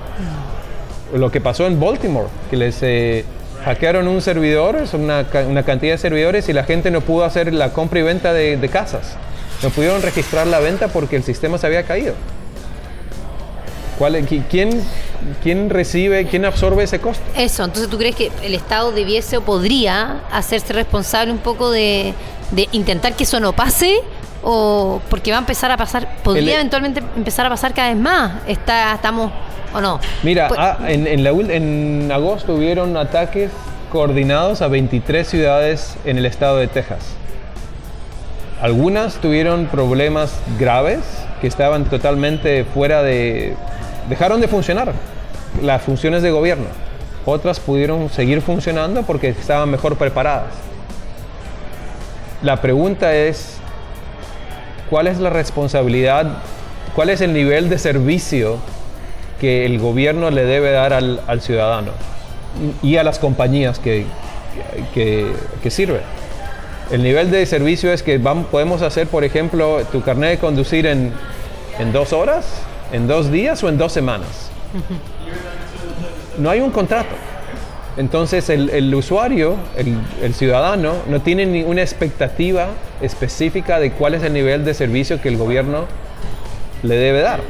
Lo 1.14 1.32
que 1.32 1.40
pasó 1.40 1.66
en 1.68 1.80
Baltimore, 1.80 2.28
que 2.50 2.58
les 2.58 2.84
eh, 2.84 3.24
hackearon 3.64 4.08
un 4.08 4.22
servidor, 4.22 4.76
una, 4.94 5.26
una, 5.48 5.64
cantidad 5.64 5.94
de 5.94 5.98
servidores 5.98 6.50
y 6.50 6.54
la 6.54 6.66
gente 6.66 6.92
no 6.92 7.02
pudo 7.02 7.24
hacer 7.24 7.54
la 7.54 7.72
compra 7.72 8.00
y 8.00 8.04
venta 8.04 8.34
de, 8.34 8.58
de 8.58 8.70
casas. 8.70 9.16
No 9.64 9.70
pudieron 9.70 10.02
registrar 10.02 10.48
la 10.48 10.60
venta 10.60 10.90
porque 10.90 11.16
el 11.16 11.24
sistema 11.24 11.58
se 11.58 11.68
había 11.68 11.84
caído. 11.84 12.14
¿Cuál, 14.00 14.26
quién, 14.50 14.82
quién 15.44 15.70
recibe, 15.70 16.26
quién 16.26 16.46
absorbe 16.46 16.84
ese 16.84 17.00
costo? 17.00 17.22
Eso, 17.36 17.66
entonces 17.66 17.90
tú 17.92 17.98
crees 17.98 18.16
que 18.16 18.32
el 18.42 18.56
Estado 18.56 18.92
debiese 18.94 19.38
o 19.38 19.42
podría 19.42 20.22
hacerse 20.32 20.74
responsable 20.74 21.32
un 21.34 21.38
poco 21.40 21.70
de, 21.70 22.14
de 22.52 22.68
intentar 22.72 23.14
que 23.16 23.26
eso 23.26 23.40
no 23.42 23.52
pase 23.54 24.00
o 24.42 25.02
porque 25.10 25.32
va 25.32 25.38
a 25.38 25.42
empezar 25.42 25.70
a 25.72 25.76
pasar, 25.78 26.16
podría 26.24 26.54
El- 26.54 26.60
eventualmente 26.62 27.04
empezar 27.18 27.46
a 27.46 27.50
pasar 27.50 27.74
cada 27.74 27.90
vez 27.90 27.98
más. 27.98 28.32
Está, 28.48 28.94
estamos 28.96 29.32
o 29.74 29.82
no. 29.82 30.00
Mira, 30.24 30.48
Pues- 30.48 30.60
ah, 30.60 30.78
en, 30.88 31.06
en 31.06 31.24
la 31.24 31.32
en 31.32 32.10
agosto 32.12 32.56
hubieron 32.56 32.96
ataques 32.96 33.52
coordinados 33.92 34.62
a 34.62 34.70
23 34.70 35.28
ciudades 35.28 35.96
en 36.06 36.18
el 36.18 36.26
estado 36.26 36.56
de 36.58 36.68
Texas. 36.70 37.00
Algunas 38.62 39.16
tuvieron 39.16 39.68
problemas 39.68 40.34
graves 40.60 41.00
que 41.42 41.48
estaban 41.48 41.86
totalmente 41.86 42.66
fuera 42.66 43.02
de... 43.04 43.56
dejaron 44.10 44.42
de 44.42 44.48
funcionar 44.48 44.94
las 45.62 45.82
funciones 45.82 46.22
de 46.22 46.32
gobierno. 46.32 46.66
Otras 47.26 47.60
pudieron 47.60 48.10
seguir 48.10 48.42
funcionando 48.42 49.04
porque 49.04 49.30
estaban 49.30 49.70
mejor 49.70 49.98
preparadas. 49.98 50.54
La 52.42 52.62
pregunta 52.62 53.14
es, 53.14 53.58
¿cuál 54.90 55.08
es 55.08 55.20
la 55.20 55.30
responsabilidad, 55.30 56.26
cuál 56.96 57.10
es 57.10 57.22
el 57.22 57.34
nivel 57.34 57.70
de 57.70 57.78
servicio 57.78 58.58
que 59.40 59.66
el 59.66 59.80
gobierno 59.80 60.32
le 60.32 60.46
debe 60.46 60.72
dar 60.72 60.94
al, 60.94 61.42
ciudadano 61.42 61.92
y 62.84 62.98
a 62.98 63.04
las 63.04 63.20
compañías 63.20 63.80
que, 63.80 64.06
que, 64.94 65.72
sirven. 65.72 66.02
El 66.92 67.04
nivel 67.04 67.32
de 67.32 67.46
servicio 67.46 67.94
es 67.94 68.04
que 68.04 68.20
vam- 68.20 68.46
podemos 68.46 68.82
hacer, 68.82 69.08
por 69.08 69.24
ejemplo, 69.24 69.82
tu 69.92 70.02
carnet 70.02 70.32
de 70.32 70.38
conducir 70.40 70.86
en, 70.86 71.14
en 71.78 71.94
dos 71.94 72.12
horas, 72.14 72.46
en 72.92 73.08
dos 73.08 73.32
días 73.32 73.64
o 73.64 73.70
en 73.70 73.78
dos 73.78 73.92
semanas. 73.92 74.52
No 76.38 76.50
hay 76.50 76.62
un 76.62 76.72
contrato. 76.72 77.16
Entonces 77.98 78.50
el, 78.50 78.70
el 78.70 78.94
usuario, 78.96 79.58
el, 79.76 79.96
el 80.22 80.34
ciudadano, 80.34 80.94
no 81.08 81.22
tiene 81.22 81.46
ni 81.46 81.64
una 81.64 81.82
expectativa 81.82 82.68
específica 83.02 83.80
de 83.80 83.92
cuál 83.92 84.14
es 84.14 84.24
el 84.24 84.34
nivel 84.34 84.64
de 84.64 84.74
servicio 84.74 85.22
que 85.22 85.28
el 85.30 85.38
gobierno 85.38 85.86
le 86.84 86.96
debe 86.96 87.22
dar. 87.22 87.42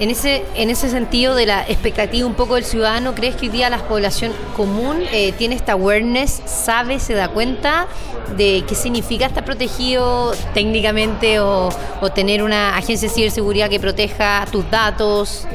En 0.00 0.08
ese, 0.10 0.42
en 0.54 0.70
ese 0.70 0.88
sentido 0.88 1.34
de 1.34 1.44
la 1.44 1.60
expectativa 1.60 2.26
un 2.26 2.32
poco 2.32 2.54
del 2.54 2.64
ciudadano, 2.64 3.14
¿crees 3.14 3.36
que 3.36 3.46
hoy 3.46 3.52
día 3.52 3.68
la 3.68 3.76
población 3.78 4.32
común 4.56 5.02
eh, 5.12 5.32
tiene 5.32 5.54
esta 5.54 5.72
awareness, 5.72 6.40
sabe, 6.46 6.98
se 6.98 7.12
da 7.12 7.28
cuenta 7.28 7.86
de 8.34 8.64
qué 8.66 8.74
significa 8.74 9.26
estar 9.26 9.44
protegido 9.44 10.32
técnicamente 10.54 11.38
o, 11.40 11.68
tener 12.14 12.42
una 12.42 12.78
agencia 12.78 13.08
de 13.08 13.14
ciberseguridad 13.14 13.68
que 13.68 13.78
proteja 13.78 14.46
tus 14.50 14.70
datos 14.70 15.46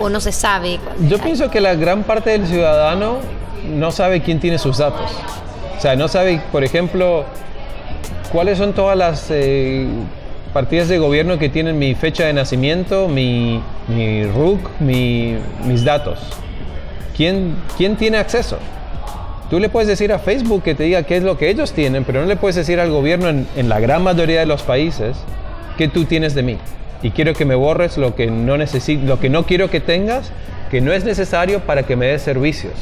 o, 0.00 0.04
o 0.04 0.08
no 0.08 0.22
se 0.22 0.32
sabe? 0.32 0.80
Yo 1.06 1.18
pienso 1.18 1.50
que 1.50 1.60
la 1.60 1.74
gran 1.74 2.02
parte 2.02 2.30
del 2.30 2.46
ciudadano 2.46 3.18
no 3.68 3.90
sabe 3.90 4.22
quién 4.22 4.40
tiene 4.40 4.58
sus 4.58 4.78
datos. 4.78 5.10
O 5.76 5.80
sea, 5.82 5.96
no 5.96 6.08
sabe, 6.08 6.40
por 6.50 6.64
ejemplo, 6.64 7.26
cuáles 8.32 8.56
son 8.56 8.72
todas 8.72 8.96
las 8.96 9.26
eh, 9.28 9.86
partidas 10.52 10.88
de 10.88 10.98
gobierno 10.98 11.38
que 11.38 11.48
tienen 11.48 11.78
mi 11.78 11.94
fecha 11.94 12.24
de 12.26 12.32
nacimiento, 12.32 13.08
mi, 13.08 13.60
mi 13.88 14.24
RUC, 14.24 14.60
mi- 14.80 15.36
mis 15.66 15.84
datos. 15.84 16.18
¿Quién, 17.16 17.56
¿Quién 17.76 17.96
tiene 17.96 18.18
acceso? 18.18 18.58
Tú 19.50 19.58
le 19.60 19.68
puedes 19.68 19.86
decir 19.88 20.12
a 20.12 20.18
Facebook 20.18 20.62
que 20.62 20.74
te 20.74 20.84
diga 20.84 21.02
qué 21.02 21.16
es 21.18 21.22
lo 21.22 21.36
que 21.36 21.50
ellos 21.50 21.72
tienen, 21.72 22.04
pero 22.04 22.20
no 22.22 22.26
le 22.26 22.36
puedes 22.36 22.56
decir 22.56 22.80
al 22.80 22.90
gobierno 22.90 23.28
en, 23.28 23.68
la 23.68 23.80
gran 23.80 24.02
mayoría 24.02 24.40
de 24.40 24.46
los 24.46 24.62
países 24.62 25.16
que 25.76 25.88
tú 25.88 26.04
tienes 26.06 26.34
de 26.34 26.42
mí. 26.42 26.56
Y 27.02 27.10
quiero 27.10 27.34
que 27.34 27.44
me 27.44 27.54
borres 27.54 27.98
lo 27.98 28.14
que 28.14 28.28
no 28.30 28.56
necesito, 28.56 29.04
lo 29.06 29.20
que 29.20 29.28
no 29.28 29.44
quiero 29.44 29.68
que 29.68 29.80
tengas, 29.80 30.30
que 30.70 30.80
no 30.80 30.92
es 30.92 31.04
necesario 31.04 31.60
para 31.60 31.82
que 31.82 31.96
me 31.96 32.06
des 32.06 32.22
servicios. 32.22 32.72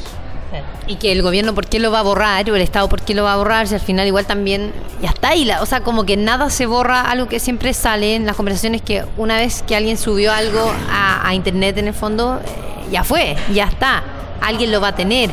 Y 0.87 0.95
que 0.95 1.11
el 1.11 1.21
gobierno, 1.21 1.53
¿por 1.55 1.65
qué 1.67 1.79
lo 1.79 1.91
va 1.91 1.99
a 1.99 2.03
borrar? 2.03 2.49
O 2.49 2.55
el 2.55 2.61
Estado, 2.61 2.89
¿por 2.89 3.01
qué 3.01 3.13
lo 3.13 3.23
va 3.23 3.33
a 3.33 3.37
borrar? 3.37 3.67
Si 3.67 3.75
al 3.75 3.79
final 3.81 4.05
igual 4.07 4.25
también 4.25 4.71
ya 5.01 5.09
está 5.09 5.29
ahí. 5.29 5.45
La, 5.45 5.61
o 5.61 5.65
sea, 5.65 5.81
como 5.81 6.03
que 6.05 6.17
nada 6.17 6.49
se 6.49 6.65
borra, 6.65 7.01
algo 7.01 7.27
que 7.27 7.39
siempre 7.39 7.73
sale 7.73 8.15
en 8.15 8.25
las 8.25 8.35
conversaciones 8.35 8.81
que 8.81 9.03
una 9.17 9.37
vez 9.37 9.63
que 9.65 9.75
alguien 9.75 9.97
subió 9.97 10.33
algo 10.33 10.71
a, 10.91 11.27
a 11.27 11.33
Internet 11.35 11.77
en 11.77 11.87
el 11.87 11.93
fondo, 11.93 12.39
eh, 12.43 12.89
ya 12.91 13.03
fue, 13.03 13.35
ya 13.53 13.65
está. 13.65 14.03
Alguien 14.41 14.71
lo 14.71 14.81
va 14.81 14.89
a 14.89 14.95
tener. 14.95 15.29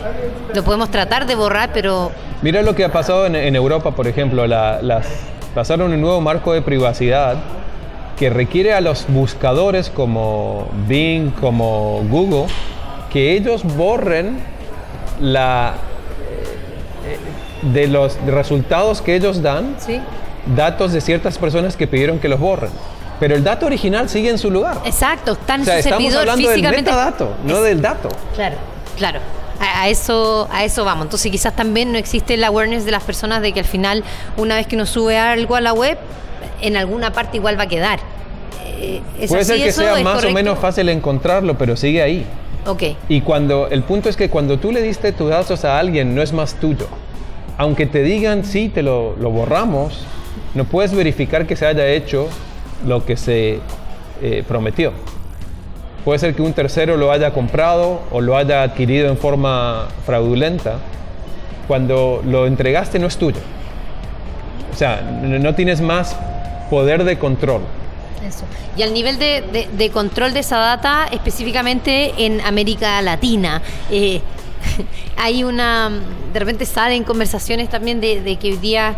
Lo 0.54 0.62
podemos 0.62 0.90
tratar 0.90 1.26
de 1.26 1.34
borrar, 1.34 1.70
pero 1.72 2.12
Mira 2.42 2.62
lo 2.62 2.74
que 2.76 2.84
ha 2.84 2.92
pasado 2.92 3.26
en, 3.26 3.34
en 3.34 3.56
Europa, 3.56 3.90
por 3.92 4.06
ejemplo. 4.06 4.46
la- 4.46 4.80
las, 4.82 5.06
pasaron 5.54 5.92
un 5.92 6.00
nuevo 6.00 6.20
marco 6.20 6.52
de 6.52 6.62
privacidad 6.62 7.36
que 8.16 8.30
requiere 8.30 8.74
a 8.74 8.80
los 8.80 9.06
buscadores 9.08 9.90
como 9.90 10.68
Bing, 10.86 11.30
como 11.40 12.02
Google, 12.08 12.46
que 13.10 13.32
ellos 13.36 13.62
borren 13.64 14.38
la, 15.20 15.74
eh, 17.06 17.18
de 17.72 17.86
los 17.88 18.16
resultados 18.26 19.00
que 19.02 19.14
ellos 19.16 19.42
dan, 19.42 19.76
sí. 19.78 20.00
datos 20.56 20.92
de 20.92 21.00
ciertas 21.00 21.38
personas 21.38 21.76
que 21.76 21.86
pidieron 21.86 22.18
que 22.18 22.28
los 22.28 22.38
borren. 22.40 22.70
Pero 23.20 23.34
el 23.34 23.42
dato 23.42 23.66
original 23.66 24.08
sigue 24.08 24.30
en 24.30 24.38
su 24.38 24.50
lugar. 24.50 24.78
Exacto, 24.84 25.36
en 25.48 25.60
O 25.62 25.64
sea, 25.64 25.78
estamos 25.80 26.14
hablando 26.14 26.48
del 26.48 26.56
físicamente. 26.56 26.90
metadato, 26.90 27.34
no 27.44 27.60
del 27.62 27.82
dato. 27.82 28.08
Claro, 28.36 28.56
claro. 28.96 29.18
A, 29.60 29.82
a 29.82 29.88
eso, 29.88 30.48
a 30.52 30.62
eso 30.64 30.84
vamos. 30.84 31.06
Entonces 31.06 31.32
quizás 31.32 31.56
también 31.56 31.90
no 31.90 31.98
existe 31.98 32.34
el 32.34 32.44
awareness 32.44 32.84
de 32.84 32.92
las 32.92 33.02
personas 33.02 33.42
de 33.42 33.52
que 33.52 33.58
al 33.58 33.66
final, 33.66 34.04
una 34.36 34.54
vez 34.54 34.68
que 34.68 34.76
uno 34.76 34.86
sube 34.86 35.18
algo 35.18 35.56
a 35.56 35.60
la 35.60 35.72
web, 35.72 35.98
en 36.60 36.76
alguna 36.76 37.12
parte 37.12 37.38
igual 37.38 37.58
va 37.58 37.64
a 37.64 37.68
quedar. 37.68 37.98
Eh, 38.78 39.02
¿es 39.18 39.28
Puede 39.30 39.42
así 39.42 39.52
ser 39.54 39.62
que 39.64 39.72
sea 39.72 39.98
¿Es 39.98 40.04
más 40.04 40.14
correcto? 40.14 40.32
o 40.32 40.34
menos 40.34 40.58
fácil 40.60 40.88
encontrarlo, 40.88 41.58
pero 41.58 41.76
sigue 41.76 42.00
ahí. 42.00 42.24
Y 43.08 43.20
cuando 43.22 43.68
el 43.68 43.82
punto 43.82 44.08
es 44.08 44.16
que 44.16 44.28
cuando 44.28 44.58
tú 44.58 44.72
le 44.72 44.82
diste 44.82 45.12
tus 45.12 45.30
datos 45.30 45.64
a 45.64 45.78
alguien 45.78 46.14
no 46.14 46.22
es 46.22 46.32
más 46.32 46.54
tuyo. 46.54 46.86
Aunque 47.56 47.86
te 47.86 48.02
digan 48.02 48.44
sí, 48.44 48.68
te 48.68 48.82
lo, 48.82 49.16
lo 49.16 49.30
borramos, 49.30 50.04
no 50.54 50.64
puedes 50.64 50.94
verificar 50.94 51.46
que 51.46 51.56
se 51.56 51.66
haya 51.66 51.86
hecho 51.88 52.28
lo 52.86 53.04
que 53.04 53.16
se 53.16 53.60
eh, 54.22 54.44
prometió. 54.46 54.92
Puede 56.04 56.18
ser 56.18 56.34
que 56.34 56.42
un 56.42 56.52
tercero 56.52 56.96
lo 56.96 57.12
haya 57.12 57.32
comprado 57.32 58.00
o 58.10 58.20
lo 58.20 58.36
haya 58.36 58.62
adquirido 58.62 59.08
en 59.08 59.18
forma 59.18 59.88
fraudulenta. 60.06 60.78
Cuando 61.66 62.22
lo 62.24 62.46
entregaste 62.46 62.98
no 62.98 63.06
es 63.06 63.16
tuyo. 63.16 63.40
O 64.72 64.76
sea, 64.76 65.02
no 65.02 65.54
tienes 65.54 65.80
más 65.80 66.16
poder 66.70 67.04
de 67.04 67.18
control. 67.18 67.62
Eso. 68.24 68.44
Y 68.76 68.82
al 68.82 68.92
nivel 68.92 69.18
de, 69.18 69.68
de- 69.76 69.90
control 69.90 70.32
de 70.32 70.40
esa 70.40 70.58
data, 70.58 71.08
específicamente 71.10 72.12
en 72.24 72.40
América 72.40 73.00
Latina, 73.02 73.62
eh, 73.90 74.20
hay 75.16 75.44
una. 75.44 75.90
De 76.32 76.38
repente 76.38 76.66
salen 76.66 77.04
conversaciones 77.04 77.68
también 77.68 78.00
de, 78.00 78.20
de 78.20 78.36
que 78.36 78.50
hoy 78.52 78.56
día. 78.58 78.96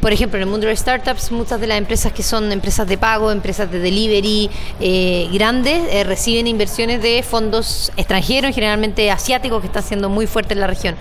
Por 0.00 0.12
ejemplo, 0.12 0.36
en 0.36 0.42
el 0.42 0.48
mundo 0.50 0.66
de 0.66 0.74
startups, 0.76 1.30
muchas 1.30 1.60
de 1.60 1.68
las 1.68 1.78
empresas 1.78 2.12
que 2.12 2.24
son 2.24 2.50
empresas 2.50 2.88
de 2.88 2.98
pago, 2.98 3.30
empresas 3.30 3.70
de 3.70 3.78
delivery 3.78 4.50
eh, 4.80 5.28
grandes, 5.32 5.84
eh, 5.92 6.02
reciben 6.02 6.48
inversiones 6.48 7.00
de 7.00 7.22
fondos 7.22 7.92
extranjeros, 7.96 8.52
generalmente 8.52 9.10
asiáticos, 9.12 9.60
que 9.60 9.68
están 9.68 9.84
siendo 9.84 10.08
muy 10.10 10.26
fuertes 10.26 10.52
en 10.56 10.60
la 10.60 10.66
región. 10.66 10.96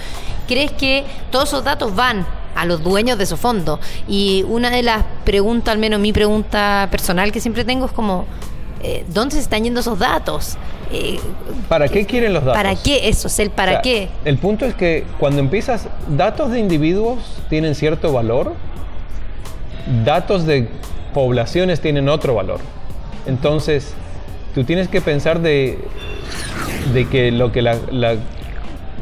¿Crees 0.48 0.72
que 0.72 1.04
todos 1.32 1.50
esos 1.50 1.64
datos 1.64 1.96
van 1.96 2.26
a 2.56 2.66
los 2.66 2.84
dueños 2.84 3.18
de 3.18 3.24
esos 3.26 3.40
fondos? 3.40 3.80
Y 4.08 4.44
una 4.48 4.70
de 4.70 4.84
las 4.84 5.04
preguntas, 5.26 5.72
al 5.74 5.80
menos 5.80 6.00
mi 6.00 6.14
pregunta 6.14 6.88
personal 6.92 7.32
que 7.32 7.40
siempre 7.40 7.64
tengo 7.66 7.86
es 7.86 7.92
como, 7.92 8.26
eh, 8.84 9.04
¿dónde 9.14 9.36
se 9.36 9.42
están 9.42 9.64
yendo 9.64 9.80
esos 9.82 10.00
datos? 10.00 10.58
Eh, 10.92 11.20
¿Para 11.68 11.88
qué 11.88 12.06
quieren 12.06 12.34
los 12.34 12.44
datos? 12.44 12.58
¿Para 12.58 12.76
qué 12.76 13.10
eso? 13.10 13.28
Es 13.28 13.38
el 13.40 13.50
para 13.52 13.72
O 13.72 13.74
sea, 13.76 13.82
qué. 13.84 14.10
El 14.26 14.38
punto 14.38 14.66
es 14.66 14.74
que 14.74 15.04
cuando 15.20 15.40
empiezas, 15.40 15.88
datos 16.08 16.52
de 16.52 16.60
individuos 16.60 17.20
tienen 17.50 17.76
cierto 17.76 18.12
valor, 18.12 18.54
datos 20.06 20.46
de 20.46 20.68
poblaciones 21.14 21.82
tienen 21.82 22.10
otro 22.10 22.36
valor. 22.36 22.60
Entonces, 23.26 23.94
tú 24.56 24.64
tienes 24.64 24.88
que 24.88 25.02
pensar 25.02 25.42
de, 25.42 25.80
de 26.94 27.08
que 27.08 27.32
lo 27.32 27.52
que 27.52 27.62
la- 27.62 27.78
la- 27.92 28.16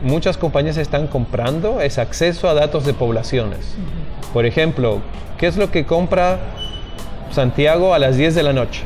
muchas 0.04 0.38
compañías 0.38 0.78
están 0.78 1.08
comprando 1.08 1.82
es 1.82 1.98
acceso 1.98 2.50
a 2.50 2.54
datos 2.54 2.86
de 2.86 2.94
poblaciones. 2.94 3.76
Por 4.34 4.46
ejemplo, 4.46 5.02
¿qué 5.38 5.48
es 5.48 5.58
lo 5.58 5.72
que 5.72 5.86
compra 5.86 6.40
Santiago 7.32 7.94
a 7.94 8.00
las 8.00 8.18
10 8.18 8.36
de 8.36 8.44
la 8.44 8.54
noche? 8.54 8.84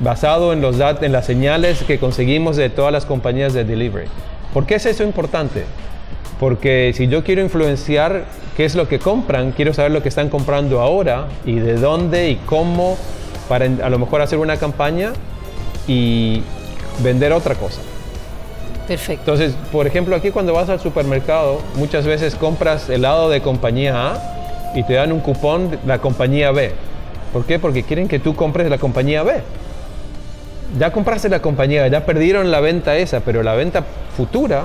basado 0.00 0.52
en, 0.52 0.60
los 0.60 0.76
en 0.78 1.12
las 1.12 1.26
señales 1.26 1.82
que 1.82 1.98
conseguimos 1.98 2.56
de 2.56 2.70
todas 2.70 2.92
las 2.92 3.04
compañías 3.04 3.52
de 3.52 3.64
delivery. 3.64 4.06
¿Por 4.54 4.66
qué 4.66 4.76
es 4.76 4.86
eso 4.86 5.04
importante? 5.04 5.64
Porque 6.38 6.92
si 6.94 7.08
yo 7.08 7.24
quiero 7.24 7.42
influenciar 7.42 8.24
qué 8.56 8.64
es 8.64 8.74
lo 8.74 8.88
que 8.88 8.98
compran, 8.98 9.52
quiero 9.52 9.74
saber 9.74 9.90
lo 9.90 10.02
que 10.02 10.08
están 10.08 10.28
comprando 10.28 10.80
ahora 10.80 11.26
y 11.44 11.54
de 11.54 11.74
dónde 11.74 12.30
y 12.30 12.36
cómo 12.36 12.96
para 13.48 13.64
a 13.64 13.90
lo 13.90 13.98
mejor 13.98 14.20
hacer 14.20 14.38
una 14.38 14.56
campaña 14.56 15.12
y 15.86 16.42
vender 17.02 17.32
otra 17.32 17.54
cosa. 17.54 17.80
Perfecto. 18.88 19.32
Entonces, 19.32 19.54
por 19.70 19.86
ejemplo, 19.86 20.16
aquí 20.16 20.30
cuando 20.30 20.54
vas 20.54 20.70
al 20.70 20.80
supermercado, 20.80 21.60
muchas 21.74 22.06
veces 22.06 22.34
compras 22.34 22.88
helado 22.88 23.28
de 23.28 23.42
compañía 23.42 24.12
A 24.12 24.72
y 24.74 24.82
te 24.82 24.94
dan 24.94 25.12
un 25.12 25.20
cupón 25.20 25.70
de 25.70 25.78
la 25.86 25.98
compañía 25.98 26.50
B. 26.52 26.72
¿Por 27.32 27.44
qué? 27.44 27.58
Porque 27.58 27.82
quieren 27.82 28.08
que 28.08 28.18
tú 28.18 28.34
compres 28.34 28.70
la 28.70 28.78
compañía 28.78 29.22
B. 29.22 29.42
ya 30.78 30.90
compraste 30.90 31.28
la 31.28 31.40
compañía, 31.40 31.86
ya 31.88 32.04
perdieron 32.06 32.50
la 32.50 32.60
venta 32.60 32.96
esa, 32.96 33.20
pero 33.20 33.42
la 33.42 33.54
venta 33.54 33.84
futura 34.16 34.64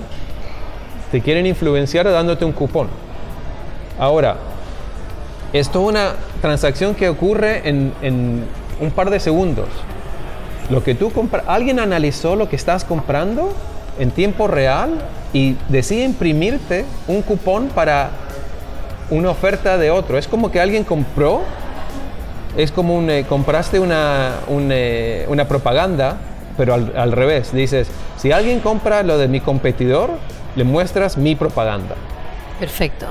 te 1.11 1.21
quieren 1.21 1.45
influenciar 1.45 2.09
dándote 2.09 2.45
un 2.45 2.53
cupón. 2.53 2.87
Ahora, 3.99 4.37
esto 5.51 5.81
es 5.81 5.89
una 5.89 6.13
transacción 6.41 6.95
que 6.95 7.09
ocurre 7.09 7.61
en, 7.67 8.43
un 8.79 8.91
par 8.91 9.09
de 9.09 9.19
segundos. 9.19 9.67
Lo 10.69 10.83
que 10.83 10.95
tú 10.95 11.11
compras, 11.11 11.43
alguien 11.47 11.79
analizó 11.79 12.35
lo 12.35 12.49
que 12.49 12.55
estás 12.55 12.85
comprando 12.85 13.53
en 13.99 14.11
tiempo 14.11 14.47
real 14.47 14.99
y 15.33 15.55
decide 15.69 16.03
imprimirte 16.03 16.85
un 17.07 17.21
cupón 17.21 17.69
para 17.69 18.11
una 19.09 19.29
oferta 19.29 19.77
de 19.77 19.91
otro. 19.91 20.17
Es 20.17 20.27
como 20.27 20.51
que 20.51 20.59
alguien 20.59 20.83
compró, 20.83 21.41
es 22.57 22.71
como 22.71 23.01
eh, 23.09 23.25
compraste 23.27 23.79
una, 23.79 24.35
un, 24.47 24.69
eh, 24.71 25.25
una 25.27 25.47
propaganda, 25.47 26.17
pero 26.57 26.73
al, 26.73 26.93
al 26.95 27.11
revés. 27.11 27.53
Dices, 27.53 27.89
si 28.17 28.31
alguien 28.31 28.59
compra 28.59 29.03
lo 29.03 29.17
de 29.17 29.27
mi 29.27 29.39
competidor, 29.39 30.11
le 30.55 30.63
muestras 30.63 31.17
mi 31.17 31.35
propaganda. 31.35 31.95
Perfecto. 32.59 33.07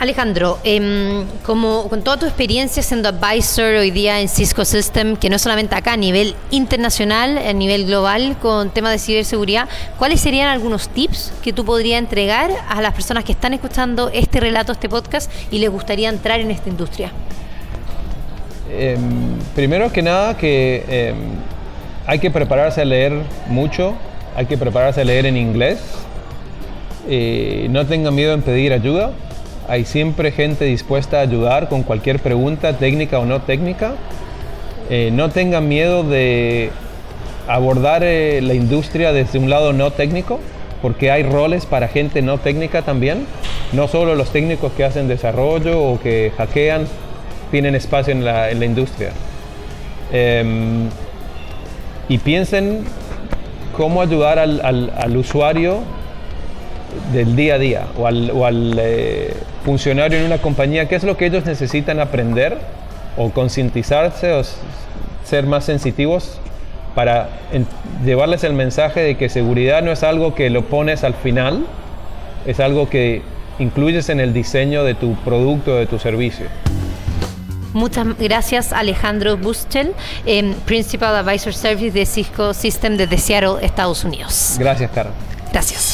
Alejandro, 0.00 0.58
em, 0.64 1.24
como 1.44 1.88
con 1.88 2.02
toda 2.02 2.18
tu 2.18 2.26
experiencia 2.26 2.82
siendo 2.82 3.08
advisor 3.08 3.76
hoy 3.76 3.90
día 3.90 4.20
en 4.20 4.28
Cisco 4.28 4.64
System, 4.64 5.16
que 5.16 5.30
no 5.30 5.38
solamente 5.38 5.74
acá, 5.76 5.92
a 5.92 5.96
nivel 5.96 6.34
internacional, 6.50 7.38
a 7.38 7.52
nivel 7.52 7.86
global, 7.86 8.36
con 8.42 8.70
temas 8.70 8.92
de 8.92 8.98
ciberseguridad, 8.98 9.68
¿cuáles 9.98 10.20
serían 10.20 10.48
algunos 10.48 10.88
tips 10.88 11.32
que 11.42 11.52
tú 11.52 11.64
podrías 11.64 12.00
entregar 12.00 12.50
a 12.68 12.82
las 12.82 12.92
personas 12.92 13.24
que 13.24 13.32
están 13.32 13.54
escuchando 13.54 14.10
este 14.12 14.40
relato, 14.40 14.72
este 14.72 14.88
podcast, 14.88 15.30
y 15.50 15.58
les 15.58 15.70
gustaría 15.70 16.08
entrar 16.08 16.40
en 16.40 16.50
esta 16.50 16.68
industria? 16.68 17.12
Em, 18.70 19.38
primero 19.54 19.92
que 19.92 20.02
nada, 20.02 20.36
que 20.36 20.84
em, 20.88 21.16
hay 22.06 22.18
que 22.18 22.30
prepararse 22.30 22.80
a 22.80 22.84
leer 22.84 23.12
mucho, 23.46 23.94
hay 24.34 24.46
que 24.46 24.58
prepararse 24.58 25.02
a 25.02 25.04
leer 25.04 25.26
en 25.26 25.36
inglés. 25.36 25.78
Eh, 27.08 27.68
no 27.70 27.86
tengan 27.86 28.14
miedo 28.14 28.32
en 28.32 28.42
pedir 28.42 28.72
ayuda 28.72 29.12
hay 29.68 29.84
siempre 29.84 30.30
gente 30.30 30.64
dispuesta 30.64 31.18
a 31.18 31.20
ayudar 31.22 31.68
con 31.68 31.82
cualquier 31.82 32.18
pregunta, 32.18 32.76
técnica 32.76 33.18
o 33.18 33.24
no 33.24 33.42
técnica. 33.42 33.94
Eh, 34.90 35.10
no 35.12 35.30
tengan 35.30 35.68
miedo 35.68 36.02
de 36.02 36.70
abordar 37.48 38.02
eh, 38.04 38.40
la 38.42 38.54
industria 38.54 39.12
desde 39.12 39.38
un 39.38 39.48
lado 39.48 39.72
no 39.72 39.90
técnico, 39.90 40.40
porque 40.82 41.10
hay 41.10 41.22
roles 41.22 41.64
para 41.64 41.88
gente 41.88 42.20
no 42.20 42.38
técnica 42.38 42.82
también. 42.82 43.26
No 43.72 43.88
solo 43.88 44.14
los 44.14 44.30
técnicos 44.30 44.72
que 44.72 44.84
hacen 44.84 45.08
desarrollo 45.08 45.82
o 45.82 45.98
que 45.98 46.32
hackean 46.36 46.86
tienen 47.50 47.74
espacio 47.74 48.12
en 48.12 48.24
la, 48.24 48.52
industria. 48.52 49.10
Em, 50.12 50.88
y 52.08 52.18
piensen 52.18 52.84
cómo 53.76 54.02
ayudar 54.02 54.38
al 54.38 55.16
usuario 55.16 55.80
del 57.12 57.36
día 57.36 57.54
a 57.54 57.58
día 57.58 57.86
o 57.96 58.06
al, 58.06 58.76
eh, 58.78 59.34
funcionario 59.64 60.18
en 60.18 60.24
una 60.24 60.38
compañía, 60.38 60.88
qué 60.88 60.94
es 60.94 61.04
lo 61.04 61.16
que 61.16 61.26
ellos 61.26 61.44
necesitan 61.44 62.00
aprender 62.00 62.58
o 63.16 63.30
concientizarse 63.30 64.32
o 64.32 64.42
ser 65.24 65.46
más 65.46 65.64
sensitivos 65.64 66.38
para 66.94 67.28
llevarles 68.04 68.44
el 68.44 68.52
mensaje 68.52 69.00
de 69.00 69.16
que 69.16 69.28
seguridad 69.28 69.82
no 69.82 69.90
es 69.90 70.02
algo 70.02 70.34
que 70.34 70.50
lo 70.50 70.66
pones 70.66 71.02
al 71.04 71.14
final, 71.14 71.66
es 72.46 72.60
algo 72.60 72.88
que 72.88 73.22
incluyes 73.58 74.08
en 74.08 74.20
el 74.20 74.32
diseño 74.32 74.84
de 74.84 74.94
tu 74.94 75.14
producto 75.16 75.72
o 75.72 75.76
de 75.76 75.86
tu 75.86 75.98
servicio. 75.98 76.46
Muchas 77.72 78.06
gracias 78.18 78.72
Alejandro 78.72 79.36
Bustel, 79.36 79.92
eh, 80.26 80.54
Principal 80.64 81.16
Advisor 81.16 81.52
Service 81.52 81.90
de 81.90 82.06
Cisco 82.06 82.54
System 82.54 82.96
desde 82.96 83.18
Seattle, 83.18 83.56
Estados 83.62 84.04
Unidos. 84.04 84.56
Gracias, 84.58 84.90
Carlos. 84.92 85.14
Gracias. 85.50 85.93